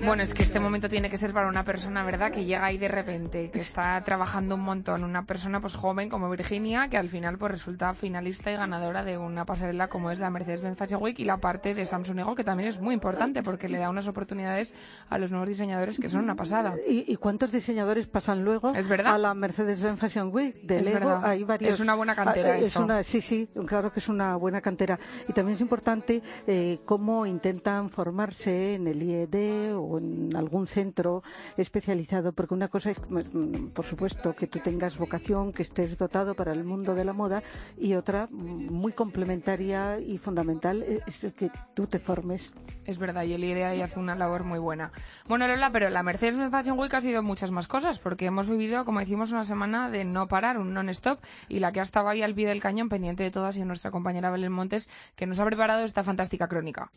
Bueno, 0.05 0.23
es 0.23 0.35
que 0.35 0.43
este 0.43 0.61
momento 0.61 0.89
tiene 0.89 1.11
que 1.11 1.17
ser 1.19 1.33
para 1.33 1.49
una 1.49 1.65
persona, 1.65 2.03
¿verdad? 2.05 2.31
Que 2.33 2.45
llega 2.45 2.65
ahí 2.65 2.79
de 2.79 2.89
repente, 2.89 3.51
que 3.51 3.61
está 3.61 4.01
trabajando 4.05 4.55
un 4.55 4.63
montón. 4.63 5.05
Una 5.05 5.25
persona 5.25 5.61
pues 5.61 5.77
joven 5.77 6.09
como 6.09 6.29
Virginia, 6.31 6.89
que 6.89 6.97
al 6.97 7.09
final 7.09 7.39
pues 7.39 7.53
resulta 7.53 7.95
finalista 7.95 8.51
y 8.51 8.57
ganadora 8.57 9.05
de 9.05 9.19
una 9.19 9.45
pasarela 9.45 9.89
como 9.89 10.11
es 10.11 10.19
la 10.19 10.31
Mercedes-Benz 10.31 10.79
Fashion 10.79 11.03
Week 11.03 11.19
y 11.19 11.25
la 11.25 11.39
parte 11.39 11.75
de 11.75 11.85
Samsung 11.85 12.19
Ego, 12.21 12.35
que 12.35 12.45
también 12.45 12.69
es 12.69 12.81
muy 12.81 12.95
importante 12.95 13.43
porque 13.43 13.69
le 13.69 13.79
da 13.79 13.91
unas 13.91 14.07
oportunidades 14.09 14.75
a 15.09 15.19
los 15.19 15.31
nuevos 15.31 15.49
diseñadores 15.49 15.99
que 15.99 16.09
son 16.09 16.23
una 16.25 16.35
pasada. 16.37 16.75
¿Y, 16.89 17.11
y 17.13 17.17
cuántos 17.17 17.53
diseñadores 17.53 18.07
pasan 18.07 18.45
luego 18.45 18.75
Es 18.75 18.89
verdad. 18.89 19.15
a 19.15 19.19
la 19.19 19.35
Mercedes-Benz 19.35 19.99
Fashion 19.99 20.31
Week? 20.33 20.55
De 20.63 20.77
Es 20.79 20.85
Lego 20.85 20.99
verdad. 21.01 21.25
hay 21.25 21.45
varios. 21.45 21.75
Es 21.75 21.81
una 21.81 21.95
buena 21.95 22.15
cantera 22.15 22.53
Ah, 22.55 22.59
es 22.59 22.67
eso. 22.69 22.83
una- 22.85 23.03
sí, 23.03 23.21
sí, 23.21 23.49
claro 23.67 23.93
que 23.93 24.01
es 24.01 24.09
una 24.09 24.37
buena 24.37 24.61
cantera. 24.61 24.99
Y 25.29 25.33
también 25.33 25.55
es 25.57 25.61
importante 25.61 26.23
eh, 26.47 26.79
cómo 26.85 27.27
intentan 27.27 27.91
formarse 27.91 28.75
en 28.75 28.87
el 28.87 29.03
IED 29.03 29.31
o 29.75 29.99
en 29.99 30.35
algún 30.37 30.67
centro 30.67 31.23
especializado, 31.57 32.33
porque 32.33 32.55
una 32.55 32.69
cosa 32.69 32.91
es, 32.91 33.01
mm, 33.09 33.69
por 33.75 33.85
supuesto, 33.85 34.35
que 34.35 34.47
tú 34.47 34.59
tengas 34.59 34.99
vocación, 34.99 35.53
que 35.53 35.63
estés 35.63 35.99
dotado 35.99 36.35
para 36.35 36.53
el 36.53 36.65
mundo 36.65 36.95
de 36.95 37.05
la 37.05 37.13
moda, 37.13 37.43
y 37.79 37.95
otra 37.95 38.29
muy 38.31 38.93
complementaria 38.93 39.99
y 40.01 40.19
fundamental 40.19 40.85
es 41.07 41.33
que 41.37 41.51
tú 41.75 41.87
te 41.87 41.99
formes. 41.99 42.53
Es 42.85 42.99
verdad, 42.99 43.25
y 43.25 43.35
el 43.35 43.45
IDEA 43.45 43.71
ahí 43.71 43.83
hace 43.83 43.99
una 43.99 44.17
labor 44.17 44.45
muy 44.45 44.59
buena. 44.59 44.91
Bueno, 45.29 45.47
Lola, 45.47 45.71
pero 45.71 45.91
la 45.91 46.03
Mercedes-Benz 46.03 46.51
Fashion 46.51 46.79
Week 46.79 46.93
ha 46.95 47.01
sido 47.01 47.23
muchas 47.23 47.51
más 47.51 47.69
cosas, 47.69 47.99
porque 47.99 48.27
hemos 48.27 48.49
vivido, 48.49 48.85
como 48.85 49.01
decimos, 49.01 49.33
una 49.33 49.45
semana 49.45 49.91
de 49.91 50.05
no 50.05 50.27
parar, 50.29 50.59
un 50.59 50.75
non-stop, 50.75 51.21
y 51.49 51.61
la 51.61 51.73
que 51.73 51.81
ha 51.81 51.85
estado 51.85 52.09
ahí 52.09 52.23
al 52.23 52.35
pie 52.35 52.49
del 52.49 52.61
cañón, 52.61 52.89
pendiente 52.89 53.23
de 53.23 53.31
todo, 53.31 53.47
ha 53.47 53.53
sido 53.53 53.67
nuestra 53.67 53.91
compañera 53.91 54.31
Belén 54.31 54.53
Montes, 54.53 54.89
que 55.17 55.27
nos 55.27 55.39
ha 55.41 55.45
preparado 55.45 55.85
esta 55.85 56.03
fantástica 56.03 56.49
crónica. 56.49 56.91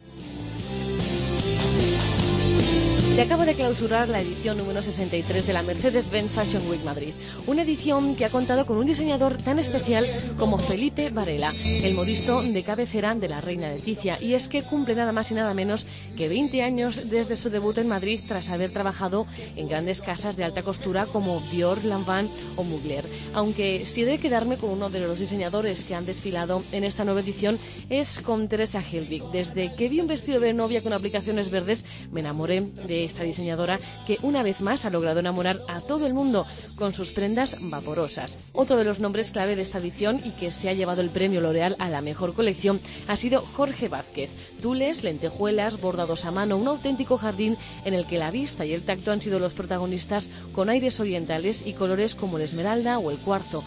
Se 3.13 3.21
acaba 3.21 3.45
de 3.45 3.54
clausurar 3.54 4.10
la 4.10 4.21
edición 4.21 4.58
número 4.58 4.82
63 4.82 5.45
de 5.45 5.54
la 5.54 5.62
Mercedes-Benz 5.62 6.32
Fashion 6.32 6.67
Week 6.67 6.84
Madrid. 6.84 7.13
Una 7.45 7.62
edición 7.62 8.15
que 8.15 8.26
ha 8.26 8.32
contado 8.32 8.65
con 8.65 8.78
un 8.78 8.88
diseñador 8.88 9.38
tan 9.38 9.60
especial 9.60 10.08
como 10.39 10.58
Felipe 10.58 11.12
Varela, 11.12 11.54
el 11.63 11.93
modisto 11.93 12.41
de 12.41 12.63
cabecera 12.63 13.13
de 13.13 13.30
la 13.30 13.39
reina 13.39 13.69
Leticia. 13.69 14.19
Y 14.19 14.34
es 14.34 14.47
que 14.47 14.63
cumple 14.63 14.95
nada 14.95 15.12
más 15.12 15.30
y 15.30 15.36
nada 15.36 15.54
menos 15.54 15.86
que 16.17 16.28
20 16.28 16.63
años 16.63 17.08
desde 17.08 17.36
su 17.36 17.52
debut 17.52 17.78
en 17.78 17.88
Madrid 17.88 18.19
tras 18.28 18.49
haber 18.49 18.71
trabajado 18.71 19.28
en 19.56 19.69
grandes 19.69 20.02
casas 20.02 20.36
de 20.36 20.45
alta 20.45 20.63
costura 20.63 21.06
como 21.06 21.39
Dior, 21.52 21.86
Lanvin 21.86 22.32
o 22.56 22.63
Mugler. 22.63 23.06
Aunque 23.36 23.86
si 23.86 24.02
he 24.02 24.06
de 24.08 24.17
quedarme 24.17 24.58
con 24.58 24.71
uno 24.71 24.89
de 24.89 25.02
los 25.02 25.19
diseñadores 25.19 25.86
que 25.86 25.93
han 25.93 26.08
desfilado 26.08 26.63
en 26.71 26.84
esta 26.84 27.06
nueva 27.06 27.19
edición 27.19 27.60
es 27.91 28.19
con 28.21 28.47
Teresa 28.47 28.82
Hilvig. 28.82 29.23
Desde 29.32 29.71
que 29.76 29.88
vi 29.88 29.99
un 29.99 30.08
vestido 30.08 30.39
de 30.39 30.54
novia 30.54 30.82
con 30.82 30.93
aplicaciones 30.93 31.52
verdes 31.52 31.86
me 32.12 32.21
enamoré 32.21 32.62
de 32.62 33.02
esta 33.03 33.23
diseñadora 33.23 33.79
que 34.07 34.19
una 34.21 34.43
vez 34.43 34.61
más 34.61 34.85
ha 34.85 34.89
logrado 34.89 35.19
enamorar 35.19 35.59
a 35.67 35.81
todo 35.81 36.07
el 36.07 36.13
mundo 36.13 36.45
con 36.75 36.93
sus 36.93 37.11
prendas 37.11 37.57
vaporosas. 37.59 38.39
Otro 38.53 38.77
de 38.77 38.83
los 38.83 38.99
nombres 38.99 39.31
clave 39.31 39.55
de 39.55 39.61
esta 39.61 39.79
edición 39.79 40.21
y 40.23 40.31
que 40.31 40.51
se 40.51 40.69
ha 40.69 40.73
llevado 40.73 41.01
el 41.01 41.09
premio 41.09 41.41
L'Oreal 41.41 41.75
a 41.79 41.89
la 41.89 42.01
mejor 42.01 42.33
colección 42.33 42.79
ha 43.07 43.15
sido 43.15 43.41
Jorge 43.41 43.87
Vázquez. 43.87 44.29
Tules, 44.61 45.03
lentejuelas, 45.03 45.79
bordados 45.79 46.25
a 46.25 46.31
mano, 46.31 46.57
un 46.57 46.67
auténtico 46.67 47.17
jardín 47.17 47.57
en 47.85 47.93
el 47.93 48.05
que 48.05 48.17
la 48.17 48.31
vista 48.31 48.65
y 48.65 48.73
el 48.73 48.83
tacto 48.83 49.11
han 49.11 49.21
sido 49.21 49.39
los 49.39 49.53
protagonistas 49.53 50.31
con 50.53 50.69
aires 50.69 50.99
orientales 50.99 51.65
y 51.65 51.73
colores 51.73 52.15
como 52.15 52.37
el 52.37 52.43
esmeralda 52.43 52.99
o 52.99 53.11
el 53.11 53.17
cuarzo. 53.17 53.63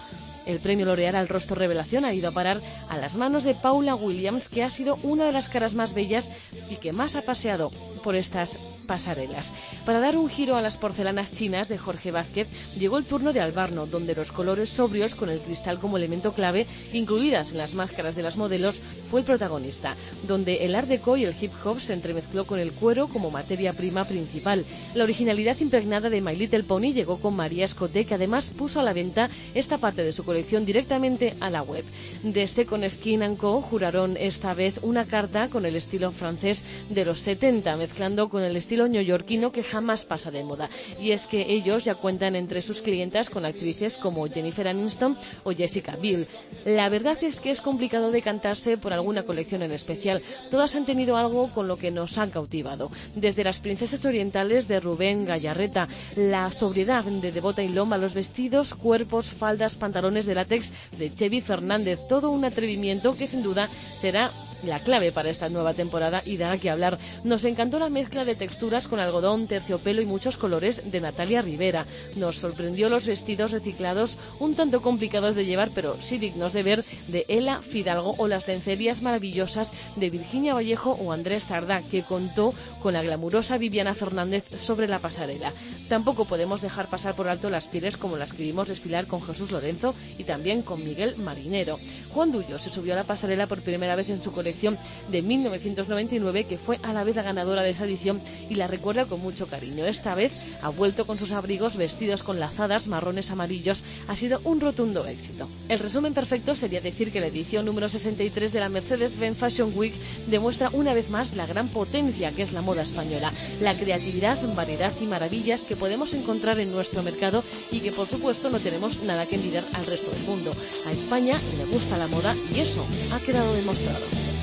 El 0.46 0.60
premio 0.60 0.86
L'Oreal 0.86 1.16
al 1.16 1.28
rostro 1.28 1.56
revelación 1.56 2.04
ha 2.04 2.14
ido 2.14 2.28
a 2.28 2.32
parar 2.32 2.60
a 2.88 2.96
las 2.96 3.16
manos 3.16 3.42
de 3.42 3.54
Paula 3.54 3.96
Williams, 3.96 4.48
que 4.48 4.62
ha 4.62 4.70
sido 4.70 4.96
una 5.02 5.26
de 5.26 5.32
las 5.32 5.48
caras 5.48 5.74
más 5.74 5.92
bellas 5.92 6.30
y 6.70 6.76
que 6.76 6.92
más 6.92 7.16
ha 7.16 7.22
paseado 7.22 7.72
por 8.06 8.14
estas 8.14 8.60
pasarelas. 8.86 9.52
Para 9.84 9.98
dar 9.98 10.16
un 10.16 10.30
giro 10.30 10.54
a 10.54 10.62
las 10.62 10.76
porcelanas 10.76 11.32
chinas 11.32 11.68
de 11.68 11.76
Jorge 11.76 12.12
Vázquez, 12.12 12.46
llegó 12.78 12.98
el 12.98 13.04
turno 13.04 13.32
de 13.32 13.40
Albarno, 13.40 13.86
donde 13.86 14.14
los 14.14 14.30
colores 14.30 14.70
sobrios 14.70 15.16
con 15.16 15.28
el 15.28 15.40
cristal 15.40 15.80
como 15.80 15.96
elemento 15.96 16.32
clave, 16.32 16.68
incluidas 16.92 17.50
en 17.50 17.58
las 17.58 17.74
máscaras 17.74 18.14
de 18.14 18.22
las 18.22 18.36
modelos, 18.36 18.80
fue 19.10 19.18
el 19.18 19.26
protagonista, 19.26 19.96
donde 20.22 20.64
el 20.64 20.76
art 20.76 20.86
deco 20.86 21.16
y 21.16 21.24
el 21.24 21.34
hip 21.40 21.50
hop 21.64 21.80
se 21.80 21.94
entremezcló 21.94 22.44
con 22.46 22.60
el 22.60 22.70
cuero 22.70 23.08
como 23.08 23.32
materia 23.32 23.72
prima 23.72 24.04
principal. 24.04 24.64
La 24.94 25.02
originalidad 25.02 25.58
impregnada 25.58 26.08
de 26.08 26.20
My 26.20 26.36
Little 26.36 26.62
Pony 26.62 26.92
llegó 26.92 27.18
con 27.18 27.34
María 27.34 27.64
Escoté, 27.64 28.04
que 28.04 28.14
además 28.14 28.52
puso 28.56 28.78
a 28.78 28.84
la 28.84 28.92
venta 28.92 29.30
esta 29.52 29.78
parte 29.78 30.04
de 30.04 30.12
su 30.12 30.22
colección 30.22 30.64
directamente 30.64 31.34
a 31.40 31.50
la 31.50 31.62
web. 31.62 31.84
De 32.22 32.46
Second 32.46 32.88
Skin 32.88 33.34
Co. 33.34 33.62
juraron 33.62 34.16
esta 34.16 34.54
vez 34.54 34.78
una 34.82 35.06
carta 35.06 35.48
con 35.48 35.66
el 35.66 35.74
estilo 35.74 36.12
francés 36.12 36.64
de 36.88 37.04
los 37.04 37.18
70, 37.18 37.76
mezclando 37.96 38.28
con 38.28 38.42
el 38.42 38.54
estilo 38.58 38.88
neoyorquino 38.88 39.52
que 39.52 39.62
jamás 39.62 40.04
pasa 40.04 40.30
de 40.30 40.44
moda. 40.44 40.68
Y 41.00 41.12
es 41.12 41.26
que 41.26 41.50
ellos 41.50 41.86
ya 41.86 41.94
cuentan 41.94 42.36
entre 42.36 42.60
sus 42.60 42.82
clientas 42.82 43.30
con 43.30 43.46
actrices 43.46 43.96
como 43.96 44.28
Jennifer 44.28 44.68
Aniston 44.68 45.16
o 45.44 45.52
Jessica 45.52 45.96
Biel. 45.96 46.26
La 46.66 46.90
verdad 46.90 47.16
es 47.24 47.40
que 47.40 47.50
es 47.50 47.62
complicado 47.62 48.10
decantarse 48.10 48.76
por 48.76 48.92
alguna 48.92 49.22
colección 49.22 49.62
en 49.62 49.72
especial. 49.72 50.20
Todas 50.50 50.76
han 50.76 50.84
tenido 50.84 51.16
algo 51.16 51.48
con 51.54 51.68
lo 51.68 51.78
que 51.78 51.90
nos 51.90 52.18
han 52.18 52.28
cautivado. 52.28 52.90
Desde 53.14 53.44
las 53.44 53.60
princesas 53.60 54.04
orientales 54.04 54.68
de 54.68 54.78
Rubén 54.78 55.24
Gallarreta, 55.24 55.88
la 56.16 56.52
sobriedad 56.52 57.02
de 57.04 57.32
Devota 57.32 57.62
y 57.62 57.68
Lomba, 57.68 57.96
los 57.96 58.12
vestidos, 58.12 58.74
cuerpos, 58.74 59.30
faldas, 59.30 59.76
pantalones 59.76 60.26
de 60.26 60.34
látex 60.34 60.70
de 60.98 61.14
Chevy 61.14 61.40
Fernández. 61.40 61.98
Todo 62.10 62.28
un 62.28 62.44
atrevimiento 62.44 63.16
que 63.16 63.26
sin 63.26 63.42
duda 63.42 63.70
será 63.96 64.32
la 64.62 64.80
clave 64.80 65.12
para 65.12 65.30
esta 65.30 65.48
nueva 65.48 65.74
temporada 65.74 66.22
y 66.24 66.36
da 66.36 66.56
que 66.58 66.70
hablar. 66.70 66.98
Nos 67.24 67.44
encantó 67.44 67.78
la 67.78 67.90
mezcla 67.90 68.24
de 68.24 68.34
texturas 68.34 68.86
con 68.86 69.00
algodón, 69.00 69.46
terciopelo 69.46 70.02
y 70.02 70.06
muchos 70.06 70.36
colores 70.36 70.90
de 70.90 71.00
Natalia 71.00 71.42
Rivera. 71.42 71.86
Nos 72.14 72.38
sorprendió 72.38 72.88
los 72.88 73.06
vestidos 73.06 73.52
reciclados, 73.52 74.18
un 74.38 74.54
tanto 74.54 74.82
complicados 74.82 75.34
de 75.34 75.44
llevar, 75.44 75.70
pero 75.74 75.96
sí 76.00 76.18
dignos 76.18 76.52
de 76.52 76.62
ver, 76.62 76.84
de 77.08 77.24
Ela 77.28 77.62
Fidalgo 77.62 78.14
o 78.18 78.28
las 78.28 78.46
lencerías 78.48 79.02
maravillosas 79.02 79.72
de 79.96 80.10
Virginia 80.10 80.54
Vallejo 80.54 80.92
o 80.92 81.12
Andrés 81.12 81.44
Sarda, 81.44 81.82
que 81.82 82.02
contó 82.02 82.54
con 82.82 82.94
la 82.94 83.02
glamurosa 83.02 83.58
Viviana 83.58 83.94
Fernández 83.94 84.44
sobre 84.60 84.88
la 84.88 84.98
pasarela. 84.98 85.52
Tampoco 85.88 86.24
podemos 86.24 86.60
dejar 86.60 86.88
pasar 86.88 87.14
por 87.14 87.28
alto 87.28 87.50
las 87.50 87.68
pieles 87.68 87.96
como 87.96 88.16
las 88.16 88.32
que 88.32 88.42
vimos 88.42 88.68
desfilar 88.68 89.06
con 89.06 89.22
Jesús 89.22 89.50
Lorenzo 89.50 89.94
y 90.18 90.24
también 90.24 90.62
con 90.62 90.84
Miguel 90.84 91.16
Marinero. 91.16 91.78
Juan 92.10 92.32
Dullo 92.32 92.58
se 92.58 92.70
subió 92.70 92.94
a 92.94 92.96
la 92.96 93.04
pasarela 93.04 93.46
por 93.46 93.62
primera 93.62 93.96
vez 93.96 94.08
en 94.08 94.22
su 94.22 94.32
colección 94.46 94.78
de 95.10 95.22
1999, 95.22 96.44
que 96.44 96.56
fue 96.56 96.78
a 96.84 96.92
la 96.92 97.02
vez 97.02 97.16
la 97.16 97.22
ganadora 97.22 97.62
de 97.62 97.70
esa 97.70 97.84
edición 97.84 98.20
y 98.48 98.54
la 98.54 98.68
recuerda 98.68 99.06
con 99.06 99.20
mucho 99.20 99.48
cariño. 99.48 99.84
Esta 99.86 100.14
vez 100.14 100.30
ha 100.62 100.68
vuelto 100.68 101.04
con 101.04 101.18
sus 101.18 101.32
abrigos 101.32 101.76
vestidos 101.76 102.22
con 102.22 102.38
lazadas 102.38 102.86
marrones 102.86 103.32
amarillos. 103.32 103.82
Ha 104.06 104.14
sido 104.14 104.40
un 104.44 104.60
rotundo 104.60 105.04
éxito. 105.04 105.48
El 105.68 105.80
resumen 105.80 106.14
perfecto 106.14 106.54
sería 106.54 106.80
decir 106.80 107.10
que 107.10 107.18
la 107.18 107.26
edición 107.26 107.66
número 107.66 107.88
63 107.88 108.52
de 108.52 108.60
la 108.60 108.68
Mercedes-Benz 108.68 109.36
Fashion 109.36 109.72
Week 109.74 109.94
demuestra 110.28 110.70
una 110.72 110.94
vez 110.94 111.10
más 111.10 111.34
la 111.34 111.46
gran 111.46 111.68
potencia 111.68 112.30
que 112.30 112.42
es 112.42 112.52
la 112.52 112.62
moda 112.62 112.82
española, 112.82 113.32
la 113.60 113.74
creatividad, 113.74 114.38
variedad 114.54 114.92
y 115.00 115.06
maravillas 115.06 115.62
que 115.62 115.74
podemos 115.74 116.14
encontrar 116.14 116.60
en 116.60 116.70
nuestro 116.70 117.02
mercado 117.02 117.42
y 117.72 117.80
que 117.80 117.90
por 117.90 118.06
supuesto 118.06 118.48
no 118.48 118.60
tenemos 118.60 119.02
nada 119.02 119.26
que 119.26 119.34
envidiar 119.34 119.64
al 119.72 119.86
resto 119.86 120.12
del 120.12 120.22
mundo. 120.22 120.52
A 120.86 120.92
España 120.92 121.40
le 121.58 121.64
gusta 121.64 121.98
la 121.98 122.06
moda 122.06 122.36
y 122.54 122.60
eso 122.60 122.86
ha 123.12 123.18
quedado 123.18 123.52
demostrado. 123.52 124.35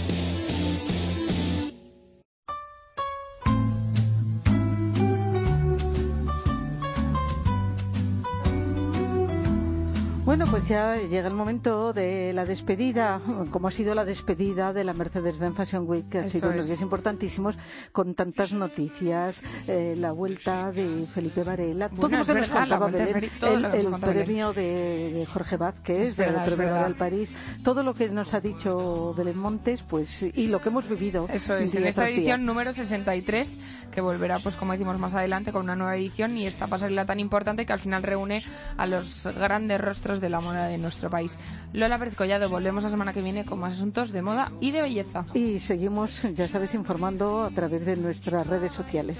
Bueno, 10.43 10.57
pues 10.57 10.67
ya 10.67 10.97
llega 10.97 11.29
el 11.29 11.35
momento 11.35 11.93
de 11.93 12.33
la 12.33 12.43
despedida, 12.43 13.21
como 13.49 13.69
ha 13.69 13.71
sido 13.71 13.95
la 13.95 14.03
despedida 14.03 14.73
de 14.73 14.83
la 14.83 14.91
Mercedes-Benz 14.91 15.55
Fashion 15.55 15.85
Week, 15.87 16.09
que 16.09 16.17
ha 16.17 16.25
Eso 16.25 16.37
sido 16.37 16.49
unos 16.49 16.67
días 16.67 16.81
importantísimos, 16.81 17.57
con 17.93 18.13
tantas 18.13 18.51
noticias, 18.51 19.41
eh, 19.69 19.95
la 19.97 20.11
vuelta 20.11 20.73
de 20.73 21.05
Felipe 21.05 21.45
Varela, 21.45 21.87
todo 21.87 22.01
Bueno, 22.01 22.17
lo 22.17 22.25
que 22.25 22.33
nos 22.33 22.49
verdad, 22.49 22.59
contaba 22.59 22.87
Belén, 22.87 23.13
Felipe, 23.13 23.53
el, 23.53 23.65
el 23.65 24.01
premio 24.01 24.51
de, 24.51 25.13
de 25.13 25.25
Jorge 25.27 25.55
Vázquez, 25.55 26.09
Es 26.09 26.17
del 26.17 26.25
verdad, 26.33 26.47
es 26.49 26.53
premio 26.55 26.83
del 26.83 26.95
París, 26.95 27.33
todo 27.63 27.81
lo 27.81 27.93
que 27.93 28.09
nos 28.09 28.33
ha 28.33 28.41
dicho 28.41 29.13
Belén 29.13 29.37
Montes, 29.37 29.81
pues 29.83 30.23
y 30.23 30.47
lo 30.47 30.59
que 30.59 30.67
hemos 30.67 30.89
vivido. 30.89 31.25
Eso 31.31 31.55
es, 31.55 31.73
en 31.73 31.87
esta 31.87 32.01
tras 32.01 32.09
día. 32.09 32.17
edición 32.17 32.45
número 32.45 32.73
63, 32.73 33.59
que 33.93 34.01
volverá, 34.01 34.39
pues 34.39 34.57
como 34.57 34.73
decimos 34.73 34.99
más 34.99 35.13
adelante, 35.13 35.53
con 35.53 35.63
una 35.63 35.77
nueva 35.77 35.95
edición 35.95 36.35
y 36.35 36.47
esta 36.47 36.67
pasarela 36.67 37.05
tan 37.05 37.21
importante 37.21 37.65
que 37.65 37.71
al 37.71 37.79
final 37.79 38.03
reúne 38.03 38.43
a 38.75 38.85
los 38.87 39.25
grandes 39.37 39.79
rostros 39.79 40.19
de 40.19 40.32
la 40.33 40.41
moda 40.41 40.67
de 40.67 40.79
nuestro 40.79 41.09
país. 41.11 41.37
Lola 41.73 41.99
Pérez 41.99 42.15
Collado, 42.15 42.49
volvemos 42.49 42.83
la 42.83 42.89
semana 42.89 43.13
que 43.13 43.21
viene 43.21 43.45
con 43.45 43.59
más 43.59 43.73
asuntos 43.73 44.11
de 44.11 44.21
moda 44.23 44.51
y 44.59 44.71
de 44.71 44.81
belleza. 44.81 45.25
Y 45.35 45.59
seguimos, 45.59 46.23
ya 46.33 46.47
sabes, 46.47 46.73
informando 46.73 47.43
a 47.43 47.51
través 47.51 47.85
de 47.85 47.95
nuestras 47.95 48.45
redes 48.47 48.73
sociales. 48.73 49.19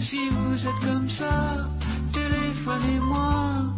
Si 0.00 0.28
vous 0.28 0.66
êtes 0.66 0.80
comme 0.84 1.08
ça, 1.08 1.68
téléphonez-moi. 2.12 3.76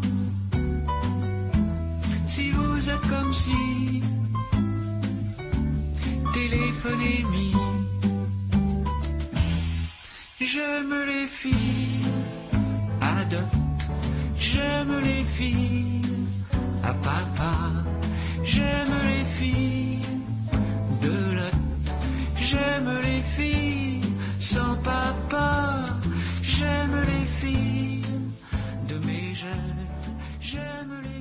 Si 2.26 2.50
vous 2.53 2.88
êtes 2.88 3.07
comme 3.12 3.35
si, 3.35 4.00
téléphonez-moi. 6.33 7.61
J'aime 10.40 10.94
les 11.07 11.26
filles 11.29 11.90
J'aime 14.61 15.01
les 15.01 15.25
filles 15.25 16.03
à 16.83 16.92
papa. 17.09 17.55
J'aime 18.44 18.94
les 19.11 19.25
filles 19.25 20.03
de 21.05 21.14
lot. 21.37 21.59
J'aime 22.49 22.90
les 23.07 23.23
filles 23.37 24.03
sans 24.38 24.75
papa. 24.90 25.87
J'aime 26.42 26.96
les 27.12 27.27
filles 27.40 28.03
de 28.88 28.96
mes 29.07 29.35
jeunes. 29.35 29.87
J'aime 30.40 30.92
les 31.05 31.09
filles. 31.09 31.19